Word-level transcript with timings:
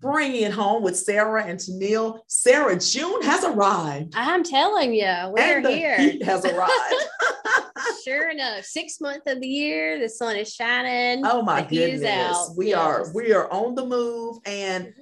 bringing 0.00 0.42
it 0.42 0.52
home 0.52 0.82
with 0.82 0.96
Sarah 0.96 1.44
and 1.44 1.58
Tennille. 1.58 2.20
Sarah, 2.26 2.78
June 2.78 3.22
has 3.22 3.44
arrived. 3.44 4.14
I'm 4.16 4.44
telling 4.44 4.94
you, 4.94 5.32
we're 5.32 5.56
and 5.56 5.64
the 5.64 5.72
here. 5.72 5.98
heat 5.98 6.22
has 6.22 6.44
arrived. 6.44 6.72
sure 8.04 8.30
enough, 8.30 8.64
six 8.64 9.00
months 9.00 9.30
of 9.30 9.40
the 9.40 9.48
year, 9.48 9.98
the 9.98 10.08
sun 10.08 10.36
is 10.36 10.52
shining. 10.54 11.24
oh 11.26 11.42
my 11.42 11.62
the 11.62 11.68
heat 11.68 11.82
is 11.82 12.00
goodness. 12.00 12.54
We 12.56 12.74
are 12.74 13.06
we 13.14 13.32
are 13.32 13.50
on 13.50 13.74
the 13.74 13.86
move 13.86 14.38
and 14.46 14.92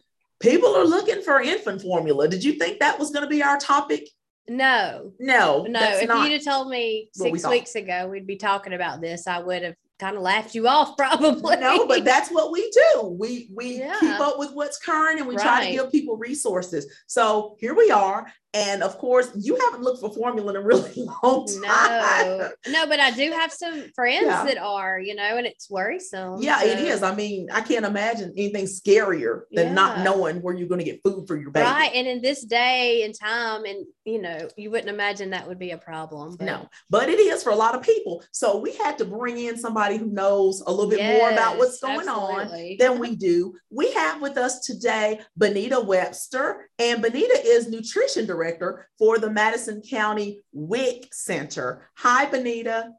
people 0.41 0.75
are 0.77 0.85
looking 0.85 1.23
for 1.23 1.41
infant 1.41 1.83
formula. 1.83 2.29
Did 2.29 2.45
you 2.45 2.53
think 2.53 2.81
that 2.81 2.99
was 2.99 3.11
going 3.11 3.25
to 3.25 3.31
be 3.31 3.43
our 3.43 3.59
topic? 3.59 4.09
No, 4.49 5.13
No, 5.19 5.67
no. 5.69 5.81
If 5.83 6.03
you'd 6.03 6.33
have 6.33 6.45
told 6.45 6.71
me 6.71 7.11
six 7.13 7.47
weeks 7.49 7.75
ago 7.75 8.07
we'd 8.07 8.29
be 8.29 8.37
talking 8.37 8.75
about 8.75 9.01
this, 9.01 9.27
I 9.27 9.41
would 9.41 9.63
have 9.63 9.75
kind 9.99 10.17
of 10.17 10.23
laughed 10.23 10.55
you 10.55 10.69
off 10.69 10.97
probably. 10.99 11.57
no, 11.57 11.87
but 11.87 12.05
that's 12.05 12.31
what 12.31 12.53
we 12.53 12.71
do. 12.71 13.17
We 13.19 13.49
we 13.55 13.79
Yeah. 13.79 13.97
keep 14.01 14.21
up 14.21 14.39
with 14.39 14.53
what's 14.53 14.79
current 14.79 15.19
and 15.21 15.29
we 15.29 15.37
try 15.37 15.67
to 15.67 15.73
give 15.73 15.93
people 15.93 16.17
resources. 16.17 16.87
So 17.07 17.57
here 17.59 17.75
we 17.75 17.91
are. 17.91 18.27
And 18.55 18.83
of 18.83 18.97
course, 18.97 19.31
you 19.37 19.55
haven't 19.67 19.83
looked 19.83 20.01
for 20.01 20.11
formula 20.15 20.51
in 20.51 20.57
a 20.57 20.63
really 20.63 21.07
long 21.23 21.47
time. 21.47 22.39
no, 22.39 22.51
no, 22.69 22.87
but 22.87 23.01
I 23.01 23.11
do 23.11 23.31
have 23.33 23.53
some 23.53 23.85
friends 23.95 24.25
Yeah. 24.27 24.45
that 24.47 24.57
are, 24.57 24.99
you 24.99 25.15
know, 25.15 25.37
and 25.37 25.47
it's 25.47 25.69
worrisome. 25.69 26.41
Yeah, 26.41 26.63
it 26.63 26.79
so- 26.79 26.85
is. 26.85 27.03
I 27.03 27.15
mean, 27.15 27.49
I 27.53 27.61
can't 27.61 27.85
imagine 27.85 28.33
anything 28.37 28.65
scarier 28.65 29.43
than 29.53 29.75
not 29.75 30.01
knowing 30.01 30.37
where 30.41 30.55
you're 30.55 30.69
going 30.69 30.79
to 30.79 30.85
get 30.91 31.01
food 31.05 31.27
for 31.27 31.37
your 31.37 31.51
baby. 31.51 31.65
Right. 31.67 31.91
And 31.95 32.07
in 32.07 32.23
this 32.23 32.45
day 32.45 33.03
and 33.05 33.15
time, 33.15 33.65
and 33.67 33.85
you 34.07 34.23
know, 34.23 34.49
you 34.57 34.71
wouldn't 34.71 34.89
imagine 34.89 35.31
that 35.31 35.49
would 35.49 35.59
be 35.59 35.73
a 35.73 35.79
problem. 35.79 36.37
but- 36.37 36.45
No, 36.45 36.69
but 36.89 37.09
it 37.09 37.19
is 37.19 37.43
for 37.43 37.51
a 37.51 37.57
lot 37.57 37.75
of 37.75 37.83
people. 37.83 38.23
So 38.31 38.57
we 38.57 38.73
had 38.77 38.97
to 38.99 39.05
bring 39.05 39.37
in 39.37 39.59
somebody 39.59 39.97
who 39.97 40.07
knows 40.07 40.63
a 40.65 40.71
little 40.71 40.89
bit 40.89 41.19
more 41.19 41.31
about 41.31 41.59
what's 41.59 41.83
Yes, 41.83 41.97
going 41.97 42.09
on 42.09 42.77
than 42.79 43.01
we 43.01 43.17
do. 43.17 43.55
We 43.71 43.93
have 43.93 44.23
with 44.23 44.39
us 44.39 44.61
today 44.61 45.21
Benita 45.37 45.81
Webster, 45.81 46.71
and 46.79 47.03
Benita 47.03 47.39
is 47.45 47.69
nutrition 47.69 48.27
director 48.27 48.89
for 48.97 49.19
the 49.19 49.29
Madison 49.29 49.83
County 49.83 50.41
WIC 50.53 51.13
Center. 51.13 51.89
Hi, 51.97 52.27
Benita. 52.27 52.93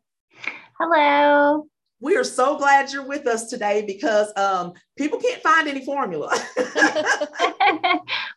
Hello. 0.78 1.68
We 2.02 2.18
are 2.18 2.24
so 2.26 2.58
glad 2.58 2.92
you're 2.92 3.08
with 3.08 3.26
us 3.26 3.50
today 3.50 3.84
because 3.88 4.32
um, 4.36 4.74
people 4.98 5.20
can't 5.20 5.42
find 5.42 5.68
any 5.68 5.84
formula. 5.84 6.28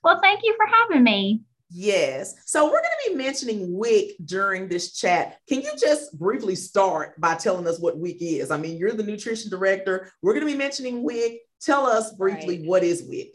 well, 0.05 0.21
thank 0.23 0.41
you 0.45 0.55
for 0.57 0.67
having 0.67 1.03
me. 1.03 1.43
Yes. 1.71 2.35
So 2.47 2.65
we're 2.65 2.83
going 2.83 2.85
to 3.05 3.11
be 3.11 3.17
mentioning 3.17 3.77
WIC 3.79 4.17
during 4.25 4.69
this 4.69 4.93
chat. 4.93 5.39
Can 5.49 5.61
you 5.63 5.71
just 5.79 6.19
briefly 6.19 6.57
start 6.57 7.19
by 7.21 7.37
telling 7.37 7.67
us 7.69 7.79
what 7.79 7.97
WIC 7.97 8.21
is? 8.21 8.51
I 8.51 8.57
mean, 8.57 8.77
you're 8.77 8.93
the 8.93 9.05
nutrition 9.05 9.51
director. 9.51 10.11
We're 10.21 10.35
going 10.35 10.47
to 10.47 10.53
be 10.53 10.59
mentioning 10.59 11.03
WIC. 11.05 11.41
Tell 11.61 11.87
us 11.87 12.13
briefly 12.15 12.59
Right. 12.59 12.67
what 12.69 12.83
is 12.83 13.03
WIC? 13.05 13.35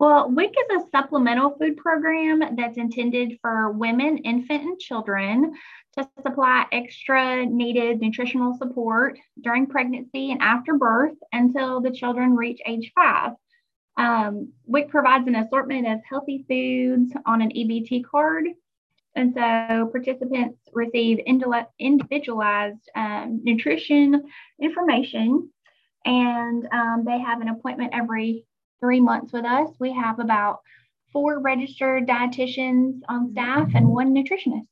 Well, 0.00 0.28
WIC 0.32 0.50
is 0.50 0.82
a 0.82 0.90
supplemental 0.90 1.56
food 1.60 1.76
program 1.76 2.42
that's 2.56 2.76
intended 2.76 3.38
for 3.40 3.70
women, 3.70 4.18
infant, 4.18 4.62
and 4.62 4.80
children 4.80 5.52
to 5.96 6.08
supply 6.22 6.66
extra 6.72 7.46
needed 7.46 8.00
nutritional 8.00 8.56
support 8.56 9.18
during 9.40 9.66
pregnancy 9.68 10.32
and 10.32 10.42
after 10.42 10.74
birth 10.76 11.14
until 11.32 11.80
the 11.80 11.92
children 11.92 12.34
reach 12.34 12.60
age 12.66 12.90
five. 12.96 13.32
Um, 13.96 14.52
WIC 14.66 14.88
provides 14.88 15.26
an 15.28 15.36
assortment 15.36 15.86
of 15.86 16.00
healthy 16.08 16.44
foods 16.48 17.12
on 17.26 17.42
an 17.42 17.50
EBT 17.50 18.04
card. 18.04 18.46
And 19.14 19.34
so 19.34 19.88
participants 19.92 20.58
receive 20.72 21.18
individualized 21.18 22.90
um, 22.96 23.40
nutrition 23.44 24.22
information, 24.58 25.50
and 26.06 26.66
um, 26.72 27.04
they 27.06 27.18
have 27.18 27.42
an 27.42 27.48
appointment 27.48 27.92
every 27.92 28.46
three 28.80 29.00
months 29.00 29.32
with 29.32 29.44
us. 29.44 29.68
We 29.78 29.92
have 29.92 30.18
about 30.18 30.60
four 31.12 31.40
registered 31.40 32.08
dietitians 32.08 33.00
on 33.06 33.32
staff 33.32 33.68
and 33.74 33.88
one 33.88 34.14
nutritionist. 34.14 34.66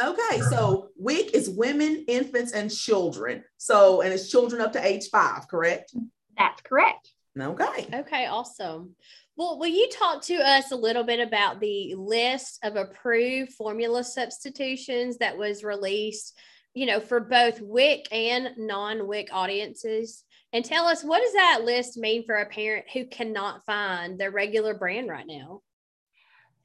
Okay. 0.00 0.40
So 0.48 0.90
WIC 0.96 1.34
is 1.34 1.50
women, 1.50 2.04
infants, 2.06 2.52
and 2.52 2.70
children. 2.70 3.42
So, 3.56 4.02
and 4.02 4.12
it's 4.12 4.30
children 4.30 4.62
up 4.62 4.72
to 4.74 4.86
age 4.86 5.08
five, 5.10 5.48
correct? 5.48 5.92
That's 6.36 6.60
correct. 6.62 7.10
Okay. 7.40 7.86
Okay, 7.92 8.26
awesome. 8.26 8.94
Well, 9.36 9.58
will 9.58 9.68
you 9.68 9.88
talk 9.90 10.22
to 10.22 10.34
us 10.34 10.72
a 10.72 10.76
little 10.76 11.04
bit 11.04 11.20
about 11.20 11.60
the 11.60 11.94
list 11.94 12.58
of 12.64 12.76
approved 12.76 13.52
formula 13.52 14.02
substitutions 14.02 15.18
that 15.18 15.38
was 15.38 15.62
released, 15.62 16.36
you 16.74 16.86
know, 16.86 16.98
for 16.98 17.20
both 17.20 17.60
WIC 17.60 18.08
and 18.10 18.50
non-WIC 18.56 19.28
audiences? 19.32 20.24
And 20.52 20.64
tell 20.64 20.86
us 20.86 21.04
what 21.04 21.22
does 21.22 21.34
that 21.34 21.62
list 21.64 21.98
mean 21.98 22.24
for 22.24 22.36
a 22.36 22.46
parent 22.48 22.86
who 22.92 23.06
cannot 23.06 23.64
find 23.64 24.18
their 24.18 24.30
regular 24.30 24.74
brand 24.74 25.08
right 25.08 25.26
now? 25.26 25.62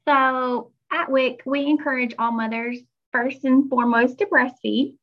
So 0.08 0.72
at 0.92 1.10
WIC, 1.10 1.42
we 1.46 1.66
encourage 1.66 2.14
all 2.18 2.32
mothers 2.32 2.78
first 3.12 3.44
and 3.44 3.68
foremost 3.70 4.18
to 4.18 4.26
breastfeed, 4.26 4.96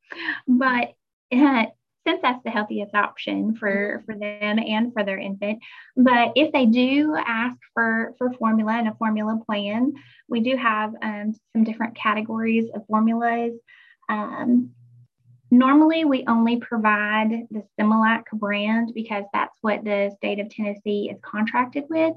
but 0.47 0.93
uh, 1.31 1.65
since 2.05 2.19
that's 2.21 2.43
the 2.43 2.49
healthiest 2.49 2.95
option 2.95 3.55
for 3.55 4.03
for 4.05 4.15
them 4.15 4.59
and 4.59 4.93
for 4.93 5.03
their 5.03 5.19
infant, 5.19 5.59
but 5.95 6.33
if 6.35 6.51
they 6.51 6.65
do 6.65 7.15
ask 7.15 7.57
for 7.73 8.13
for 8.17 8.33
formula 8.33 8.73
and 8.73 8.87
a 8.87 8.95
formula 8.95 9.39
plan, 9.45 9.93
we 10.27 10.39
do 10.39 10.55
have 10.55 10.93
um, 11.01 11.33
some 11.53 11.63
different 11.63 11.95
categories 11.95 12.69
of 12.73 12.85
formulas. 12.87 13.53
Um, 14.09 14.71
Normally, 15.53 16.05
we 16.05 16.23
only 16.27 16.57
provide 16.57 17.45
the 17.51 17.63
Similac 17.77 18.23
brand 18.31 18.93
because 18.95 19.25
that's 19.33 19.57
what 19.59 19.83
the 19.83 20.13
state 20.15 20.39
of 20.39 20.49
Tennessee 20.49 21.09
is 21.11 21.19
contracted 21.21 21.83
with. 21.89 22.15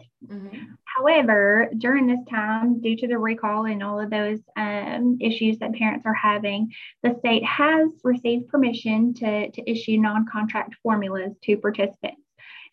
However, 0.84 1.68
during 1.76 2.06
this 2.06 2.24
time, 2.30 2.80
due 2.80 2.96
to 2.96 3.08
the 3.08 3.18
recall 3.18 3.66
and 3.66 3.82
all 3.82 3.98
of 3.98 4.10
those 4.10 4.38
um, 4.56 5.18
issues 5.20 5.58
that 5.58 5.74
parents 5.74 6.06
are 6.06 6.14
having, 6.14 6.72
the 7.02 7.16
state 7.18 7.44
has 7.44 7.88
received 8.04 8.48
permission 8.48 9.14
to, 9.14 9.50
to 9.50 9.70
issue 9.70 9.96
non 9.96 10.26
contract 10.30 10.76
formulas 10.80 11.32
to 11.42 11.56
participants. 11.56 12.20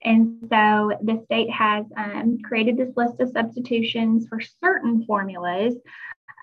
And 0.04 0.38
so 0.44 0.92
the 1.02 1.22
state 1.26 1.50
has 1.52 1.86
um, 1.98 2.40
created 2.44 2.78
this 2.78 2.96
list 2.96 3.20
of 3.20 3.30
substitutions 3.30 4.28
for 4.28 4.40
certain 4.42 5.06
formulas. 5.06 5.76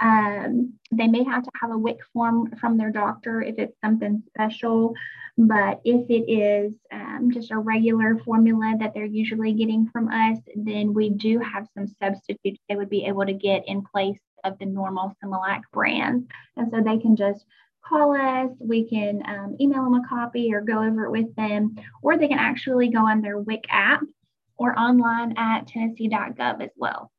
Um, 0.00 0.74
they 0.92 1.08
may 1.08 1.24
have 1.24 1.42
to 1.42 1.50
have 1.60 1.70
a 1.70 1.78
WIC 1.78 1.98
form 2.12 2.52
from 2.60 2.76
their 2.76 2.90
doctor 2.90 3.42
if 3.42 3.58
it's 3.58 3.76
something 3.84 4.22
special, 4.28 4.94
but 5.36 5.80
if 5.84 6.08
it 6.10 6.30
is 6.30 6.72
um, 6.92 7.30
just 7.32 7.50
a 7.50 7.58
regular 7.58 8.18
formula 8.24 8.74
that 8.78 8.94
they're 8.94 9.04
usually 9.04 9.52
getting 9.52 9.88
from 9.88 10.08
us, 10.08 10.38
then 10.56 10.94
we 10.94 11.10
do 11.10 11.38
have 11.40 11.68
some 11.74 11.86
substitutes 11.86 12.60
they 12.68 12.76
would 12.76 12.90
be 12.90 13.04
able 13.04 13.26
to 13.26 13.32
get 13.32 13.66
in 13.66 13.82
place 13.82 14.20
of 14.44 14.58
the 14.58 14.66
normal 14.66 15.16
Similac 15.22 15.62
brand. 15.72 16.30
And 16.56 16.70
so 16.70 16.80
they 16.80 16.98
can 16.98 17.16
just 17.16 17.44
call 17.84 18.14
us, 18.16 18.50
we 18.60 18.88
can 18.88 19.22
um, 19.26 19.56
email 19.60 19.84
them 19.84 19.94
a 19.94 20.08
copy 20.08 20.52
or 20.52 20.60
go 20.60 20.82
over 20.82 21.06
it 21.06 21.10
with 21.10 21.34
them, 21.36 21.76
or 22.02 22.16
they 22.16 22.28
can 22.28 22.38
actually 22.38 22.88
go 22.88 23.06
on 23.06 23.20
their 23.20 23.38
WIC 23.38 23.64
app 23.70 24.02
or 24.56 24.78
online 24.78 25.34
at 25.36 25.66
tennessee.gov 25.68 26.62
as 26.62 26.70
well. 26.76 27.10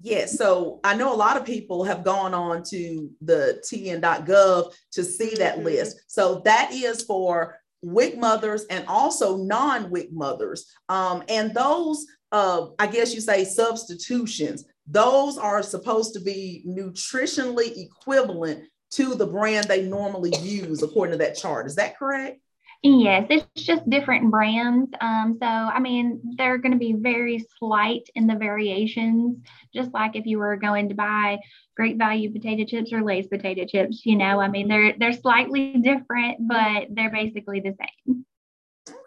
Yes. 0.00 0.38
So 0.38 0.80
I 0.84 0.94
know 0.94 1.12
a 1.12 1.16
lot 1.16 1.36
of 1.36 1.44
people 1.44 1.84
have 1.84 2.04
gone 2.04 2.32
on 2.32 2.62
to 2.70 3.10
the 3.20 3.60
tn.gov 3.64 4.72
to 4.92 5.04
see 5.04 5.34
that 5.36 5.58
Mhm. 5.58 5.64
list. 5.64 6.00
So 6.06 6.40
that 6.44 6.70
is 6.72 7.02
for 7.02 7.58
WIC 7.82 8.16
mothers 8.16 8.64
and 8.70 8.86
also 8.86 9.36
non-WIC 9.36 10.12
mothers. 10.12 10.66
Um, 10.88 11.24
and 11.28 11.52
those, 11.54 12.06
uh, 12.32 12.68
I 12.78 12.86
guess 12.86 13.14
you 13.14 13.20
say 13.20 13.44
substitutions, 13.44 14.64
those 14.86 15.36
are 15.36 15.62
supposed 15.62 16.14
to 16.14 16.20
be 16.20 16.64
nutritionally 16.66 17.76
equivalent 17.76 18.64
to 18.92 19.14
the 19.14 19.26
brand 19.26 19.66
they 19.66 19.82
normally 19.82 20.32
use 20.40 20.82
according 20.82 21.12
to 21.12 21.18
that 21.18 21.36
chart. 21.36 21.66
Is 21.66 21.74
that 21.74 21.98
correct? 21.98 22.40
Yes, 22.82 23.26
it's 23.28 23.64
just 23.64 23.88
different 23.90 24.30
brands. 24.30 24.90
Um, 25.00 25.36
so, 25.40 25.46
I 25.46 25.80
mean, 25.80 26.20
they're 26.36 26.58
going 26.58 26.72
to 26.72 26.78
be 26.78 26.94
very 26.96 27.44
slight 27.58 28.08
in 28.14 28.28
the 28.28 28.36
variations, 28.36 29.38
just 29.74 29.92
like 29.92 30.14
if 30.14 30.26
you 30.26 30.38
were 30.38 30.56
going 30.56 30.88
to 30.90 30.94
buy 30.94 31.38
Great 31.76 31.96
Value 31.96 32.32
potato 32.32 32.64
chips 32.64 32.92
or 32.92 33.02
Lay's 33.02 33.26
potato 33.26 33.64
chips. 33.66 34.02
You 34.06 34.16
know, 34.16 34.40
I 34.40 34.48
mean, 34.48 34.68
they're 34.68 34.94
they're 34.96 35.12
slightly 35.12 35.74
different, 35.82 36.46
but 36.48 36.86
they're 36.90 37.10
basically 37.10 37.60
the 37.60 37.74
same. 37.80 38.24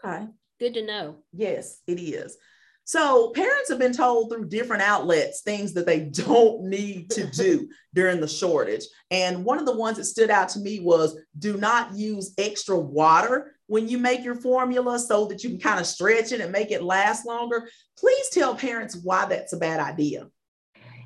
Okay. 0.03 0.27
Good 0.59 0.73
to 0.75 0.85
know. 0.85 1.17
Yes, 1.31 1.79
it 1.87 1.99
is. 1.99 2.37
So 2.83 3.31
parents 3.31 3.69
have 3.69 3.79
been 3.79 3.93
told 3.93 4.29
through 4.29 4.49
different 4.49 4.81
outlets 4.81 5.41
things 5.41 5.73
that 5.73 5.85
they 5.85 5.99
don't 6.11 6.63
need 6.63 7.09
to 7.11 7.27
do 7.27 7.69
during 7.93 8.19
the 8.19 8.27
shortage. 8.27 8.83
And 9.09 9.45
one 9.45 9.59
of 9.59 9.65
the 9.65 9.75
ones 9.75 9.97
that 9.97 10.05
stood 10.05 10.29
out 10.29 10.49
to 10.49 10.59
me 10.59 10.79
was 10.79 11.17
do 11.37 11.57
not 11.57 11.95
use 11.95 12.33
extra 12.37 12.77
water 12.77 13.55
when 13.67 13.87
you 13.87 13.97
make 13.97 14.23
your 14.23 14.35
formula 14.35 14.99
so 14.99 15.25
that 15.27 15.43
you 15.43 15.51
can 15.51 15.59
kind 15.59 15.79
of 15.79 15.85
stretch 15.85 16.31
it 16.31 16.41
and 16.41 16.51
make 16.51 16.71
it 16.71 16.83
last 16.83 17.25
longer. 17.25 17.69
Please 17.97 18.29
tell 18.29 18.55
parents 18.55 18.99
why 19.01 19.25
that's 19.25 19.53
a 19.53 19.57
bad 19.57 19.79
idea. 19.79 20.27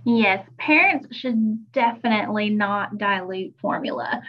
Yes, 0.06 0.48
parents 0.60 1.16
should 1.16 1.72
definitely 1.72 2.52
not 2.52 2.98
dilute 2.98 3.56
formula. 3.60 4.22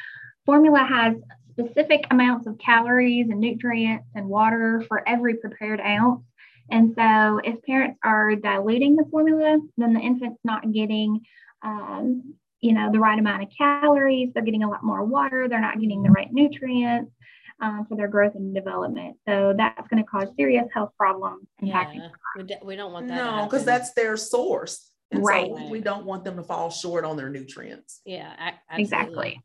Formula 0.46 0.78
has 0.78 1.16
specific 1.50 2.06
amounts 2.10 2.46
of 2.46 2.58
calories 2.58 3.28
and 3.30 3.40
nutrients 3.40 4.06
and 4.14 4.26
water 4.26 4.84
for 4.88 5.06
every 5.06 5.34
prepared 5.34 5.80
ounce. 5.80 6.22
And 6.70 6.94
so, 6.96 7.40
if 7.44 7.62
parents 7.62 7.98
are 8.04 8.34
diluting 8.34 8.96
the 8.96 9.04
formula, 9.10 9.58
then 9.76 9.92
the 9.92 10.00
infant's 10.00 10.40
not 10.44 10.72
getting, 10.72 11.20
um, 11.62 12.34
you 12.60 12.72
know, 12.72 12.90
the 12.90 12.98
right 12.98 13.18
amount 13.18 13.42
of 13.42 13.48
calories. 13.56 14.30
They're 14.34 14.42
getting 14.42 14.64
a 14.64 14.70
lot 14.70 14.82
more 14.82 15.04
water. 15.04 15.48
They're 15.48 15.60
not 15.60 15.80
getting 15.80 16.02
the 16.02 16.10
right 16.10 16.32
nutrients 16.32 17.12
um, 17.60 17.86
for 17.88 17.96
their 17.96 18.08
growth 18.08 18.34
and 18.34 18.54
development. 18.54 19.16
So 19.26 19.54
that's 19.56 19.88
going 19.88 20.02
to 20.02 20.08
cause 20.08 20.28
serious 20.36 20.66
health 20.72 20.90
problems. 20.98 21.46
Yeah, 21.60 21.92
we, 22.36 22.42
d- 22.42 22.56
we 22.64 22.76
don't 22.76 22.92
want 22.92 23.08
that. 23.08 23.16
No, 23.16 23.44
because 23.44 23.64
that's 23.64 23.92
their 23.94 24.16
source. 24.16 24.90
And 25.10 25.24
right. 25.24 25.50
So 25.54 25.68
we 25.68 25.80
don't 25.80 26.04
want 26.04 26.24
them 26.24 26.36
to 26.36 26.42
fall 26.42 26.70
short 26.70 27.04
on 27.04 27.16
their 27.16 27.30
nutrients. 27.30 28.00
Yeah, 28.04 28.32
absolutely. 28.70 28.82
exactly. 28.82 29.40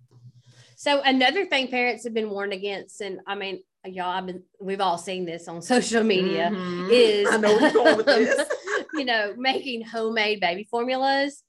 So 0.76 1.02
another 1.02 1.46
thing 1.46 1.68
parents 1.68 2.04
have 2.06 2.14
been 2.14 2.32
warned 2.32 2.54
against, 2.54 3.02
and 3.02 3.20
I 3.28 3.36
mean, 3.36 3.62
y'all, 3.86 4.10
I've 4.10 4.26
been, 4.26 4.44
we've 4.60 4.82
all 4.82 4.98
seen 4.98 5.26
this 5.26 5.48
on 5.48 5.62
social 5.74 6.04
media, 6.04 6.50
mm-hmm. 6.52 6.90
is 6.92 7.28
I 7.30 7.38
know 7.38 7.72
going 7.72 7.98
with 7.98 8.06
this. 8.06 8.50
you 8.94 9.06
know, 9.06 9.34
making 9.38 9.84
homemade 9.84 10.40
baby 10.40 10.68
formulas 10.70 11.44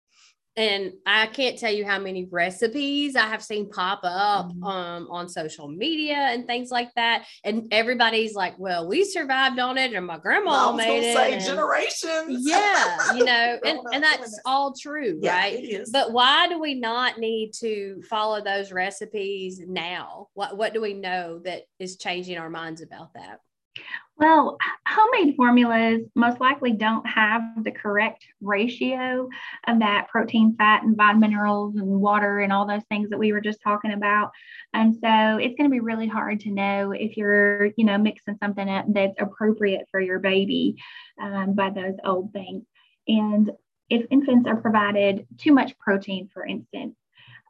and 0.56 0.92
I 1.06 1.26
can't 1.28 1.58
tell 1.58 1.72
you 1.72 1.86
how 1.86 1.98
many 1.98 2.26
recipes 2.30 3.16
I 3.16 3.26
have 3.26 3.42
seen 3.42 3.70
pop 3.70 4.00
up 4.02 4.48
mm-hmm. 4.48 4.64
um, 4.64 5.08
on 5.10 5.28
social 5.28 5.68
media 5.68 6.16
and 6.16 6.46
things 6.46 6.70
like 6.70 6.90
that. 6.96 7.24
And 7.42 7.68
everybody's 7.70 8.34
like, 8.34 8.58
"Well, 8.58 8.86
we 8.86 9.04
survived 9.04 9.58
on 9.58 9.78
it, 9.78 9.94
and 9.94 10.06
my 10.06 10.18
grandma 10.18 10.50
well, 10.50 10.72
made 10.74 11.04
it." 11.04 11.16
Say 11.16 11.38
generations. 11.38 12.46
Yeah, 12.46 13.14
you 13.14 13.24
know, 13.24 13.58
and, 13.64 13.78
and 13.92 14.04
that's 14.04 14.38
all 14.44 14.74
true, 14.74 15.18
yeah, 15.22 15.36
right? 15.36 15.80
But 15.90 16.12
why 16.12 16.48
do 16.48 16.60
we 16.60 16.74
not 16.74 17.18
need 17.18 17.52
to 17.60 18.02
follow 18.08 18.42
those 18.42 18.72
recipes 18.72 19.60
now? 19.66 20.28
What 20.34 20.56
What 20.56 20.74
do 20.74 20.80
we 20.80 20.94
know 20.94 21.38
that 21.44 21.62
is 21.78 21.96
changing 21.96 22.38
our 22.38 22.50
minds 22.50 22.82
about 22.82 23.14
that? 23.14 23.40
Well, 24.18 24.56
homemade 24.86 25.34
formulas 25.36 26.02
most 26.14 26.38
likely 26.40 26.72
don't 26.72 27.04
have 27.06 27.42
the 27.64 27.72
correct 27.72 28.24
ratio 28.40 29.28
of 29.66 29.78
that 29.80 30.08
protein, 30.08 30.54
fat, 30.56 30.84
and 30.84 30.96
vitamin 30.96 31.30
minerals 31.30 31.76
and 31.76 32.00
water 32.00 32.40
and 32.40 32.52
all 32.52 32.66
those 32.66 32.84
things 32.84 33.10
that 33.10 33.18
we 33.18 33.32
were 33.32 33.40
just 33.40 33.62
talking 33.62 33.92
about. 33.92 34.30
And 34.74 34.94
so 34.94 35.38
it's 35.38 35.56
going 35.56 35.68
to 35.68 35.74
be 35.74 35.80
really 35.80 36.06
hard 36.06 36.40
to 36.40 36.52
know 36.52 36.92
if 36.92 37.16
you're, 37.16 37.66
you 37.76 37.84
know, 37.84 37.98
mixing 37.98 38.36
something 38.36 38.68
up 38.68 38.84
that's 38.88 39.14
appropriate 39.18 39.86
for 39.90 40.00
your 40.00 40.18
baby 40.18 40.76
um, 41.20 41.54
by 41.54 41.70
those 41.70 41.96
old 42.04 42.32
things. 42.32 42.64
And 43.08 43.50
if 43.88 44.06
infants 44.10 44.46
are 44.46 44.60
provided 44.60 45.26
too 45.38 45.52
much 45.52 45.76
protein, 45.78 46.28
for 46.32 46.46
instance, 46.46 46.94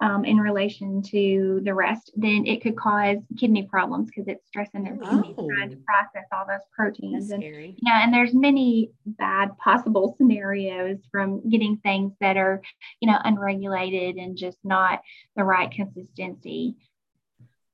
um, 0.02 0.24
in 0.24 0.36
relation 0.38 1.00
to 1.00 1.60
the 1.64 1.72
rest, 1.72 2.10
then 2.16 2.44
it 2.44 2.60
could 2.60 2.76
cause 2.76 3.18
kidney 3.38 3.62
problems 3.62 4.08
because 4.08 4.26
it's 4.26 4.44
stressing 4.48 4.82
their 4.82 4.96
kidneys 4.96 5.36
oh. 5.38 5.48
trying 5.48 5.70
to 5.70 5.76
process 5.76 6.26
all 6.32 6.44
those 6.44 6.66
proteins. 6.74 7.28
That's 7.28 7.34
and, 7.34 7.42
scary. 7.42 7.76
Yeah, 7.80 8.02
and 8.02 8.12
there's 8.12 8.34
many 8.34 8.90
bad 9.06 9.56
possible 9.58 10.16
scenarios 10.18 10.98
from 11.12 11.48
getting 11.48 11.76
things 11.78 12.14
that 12.20 12.36
are, 12.36 12.60
you 13.00 13.08
know, 13.08 13.18
unregulated 13.24 14.16
and 14.16 14.36
just 14.36 14.58
not 14.64 15.02
the 15.36 15.44
right 15.44 15.70
consistency 15.70 16.74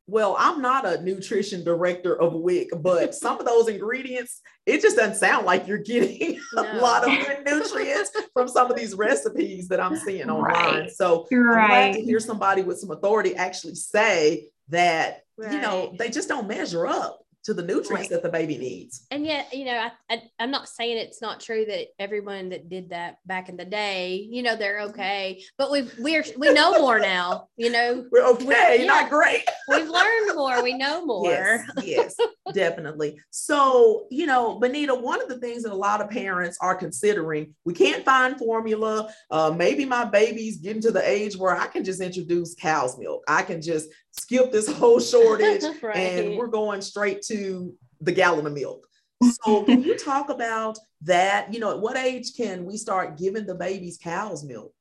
well, 0.08 0.34
I'm 0.38 0.62
not 0.62 0.86
a 0.86 1.02
nutrition 1.02 1.62
director 1.62 2.18
of 2.18 2.32
WIC, 2.32 2.70
but 2.80 3.14
some 3.14 3.38
of 3.38 3.44
those 3.44 3.68
ingredients, 3.68 4.40
it 4.64 4.80
just 4.80 4.96
doesn't 4.96 5.16
sound 5.16 5.44
like 5.44 5.68
you're 5.68 5.78
getting 5.78 6.40
no. 6.54 6.62
a 6.62 6.80
lot 6.80 7.04
of 7.04 7.10
good 7.26 7.44
nutrients 7.44 8.10
from 8.32 8.48
some 8.48 8.70
of 8.70 8.76
these 8.76 8.94
recipes 8.94 9.68
that 9.68 9.80
I'm 9.80 9.96
seeing 9.96 10.30
online. 10.30 10.80
Right. 10.80 10.90
So. 10.90 11.26
I'm 11.30 11.42
glad 11.42 11.92
to 11.94 12.00
hear 12.00 12.20
somebody 12.20 12.62
with 12.62 12.78
some 12.78 12.90
authority 12.90 13.36
actually 13.36 13.74
say 13.74 14.46
that, 14.70 15.24
right. 15.36 15.52
you 15.52 15.60
know, 15.60 15.94
they 15.98 16.08
just 16.08 16.28
don't 16.28 16.48
measure 16.48 16.86
up 16.86 17.20
to 17.44 17.54
the 17.54 17.62
nutrients 17.62 17.90
right. 17.90 18.10
that 18.10 18.22
the 18.22 18.28
baby 18.28 18.58
needs. 18.58 19.06
And 19.10 19.24
yet, 19.24 19.52
you 19.54 19.64
know, 19.64 19.88
I, 20.10 20.14
I 20.38 20.44
am 20.44 20.50
not 20.50 20.68
saying 20.68 20.98
it's 20.98 21.22
not 21.22 21.40
true 21.40 21.64
that 21.66 21.88
everyone 21.98 22.50
that 22.50 22.68
did 22.68 22.90
that 22.90 23.18
back 23.26 23.48
in 23.48 23.56
the 23.56 23.64
day, 23.64 24.26
you 24.30 24.42
know, 24.42 24.56
they're 24.56 24.80
okay, 24.80 25.42
but 25.56 25.70
we 25.70 25.88
we're 25.98 26.24
we 26.36 26.52
know 26.52 26.78
more 26.80 26.98
now. 26.98 27.48
You 27.56 27.70
know, 27.70 28.06
we're 28.12 28.26
okay, 28.26 28.78
we, 28.78 28.84
yeah, 28.84 28.86
not 28.86 29.10
great. 29.10 29.44
we've 29.68 29.88
learned 29.88 30.34
more. 30.34 30.62
We 30.62 30.74
know 30.74 31.04
more. 31.04 31.30
Yes, 31.30 31.66
yes, 31.82 32.16
definitely. 32.52 33.18
So, 33.30 34.06
you 34.10 34.26
know, 34.26 34.58
Benita, 34.58 34.94
one 34.94 35.22
of 35.22 35.28
the 35.28 35.38
things 35.38 35.62
that 35.62 35.72
a 35.72 35.74
lot 35.74 36.00
of 36.00 36.10
parents 36.10 36.58
are 36.60 36.74
considering, 36.74 37.54
we 37.64 37.74
can't 37.74 38.04
find 38.04 38.38
formula. 38.38 39.12
Uh, 39.30 39.54
maybe 39.56 39.84
my 39.84 40.04
baby's 40.04 40.58
getting 40.58 40.82
to 40.82 40.90
the 40.90 41.08
age 41.08 41.36
where 41.36 41.56
I 41.56 41.66
can 41.66 41.84
just 41.84 42.00
introduce 42.00 42.54
cow's 42.54 42.98
milk. 42.98 43.24
I 43.28 43.42
can 43.42 43.62
just 43.62 43.88
skip 44.18 44.52
this 44.52 44.70
whole 44.70 45.00
shortage 45.00 45.62
right. 45.82 45.96
and 45.96 46.36
we're 46.36 46.48
going 46.48 46.80
straight 46.80 47.22
to 47.22 47.74
the 48.00 48.12
gallon 48.12 48.46
of 48.46 48.52
milk. 48.52 48.86
So 49.22 49.62
can 49.64 49.82
you 49.82 49.96
talk 49.98 50.28
about 50.28 50.78
that? 51.02 51.52
You 51.52 51.60
know, 51.60 51.70
at 51.70 51.80
what 51.80 51.96
age 51.96 52.34
can 52.36 52.64
we 52.64 52.76
start 52.76 53.18
giving 53.18 53.46
the 53.46 53.54
babies 53.54 53.98
cow's 54.02 54.44
milk? 54.44 54.72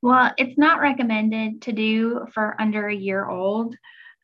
Well, 0.00 0.32
it's 0.36 0.56
not 0.56 0.80
recommended 0.80 1.62
to 1.62 1.72
do 1.72 2.26
for 2.32 2.54
under 2.60 2.88
a 2.88 2.94
year 2.94 3.28
old. 3.28 3.74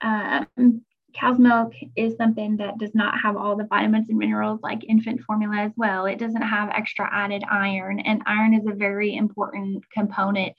Um, 0.00 0.82
cow's 1.14 1.38
milk 1.38 1.72
is 1.96 2.16
something 2.16 2.56
that 2.58 2.78
does 2.78 2.94
not 2.94 3.18
have 3.20 3.36
all 3.36 3.56
the 3.56 3.66
vitamins 3.66 4.08
and 4.08 4.18
minerals 4.18 4.60
like 4.62 4.84
infant 4.88 5.20
formula 5.22 5.56
as 5.56 5.72
well. 5.76 6.06
It 6.06 6.18
doesn't 6.18 6.42
have 6.42 6.68
extra 6.70 7.08
added 7.12 7.42
iron, 7.50 8.00
and 8.00 8.22
iron 8.26 8.54
is 8.54 8.66
a 8.66 8.74
very 8.74 9.16
important 9.16 9.84
component 9.90 10.52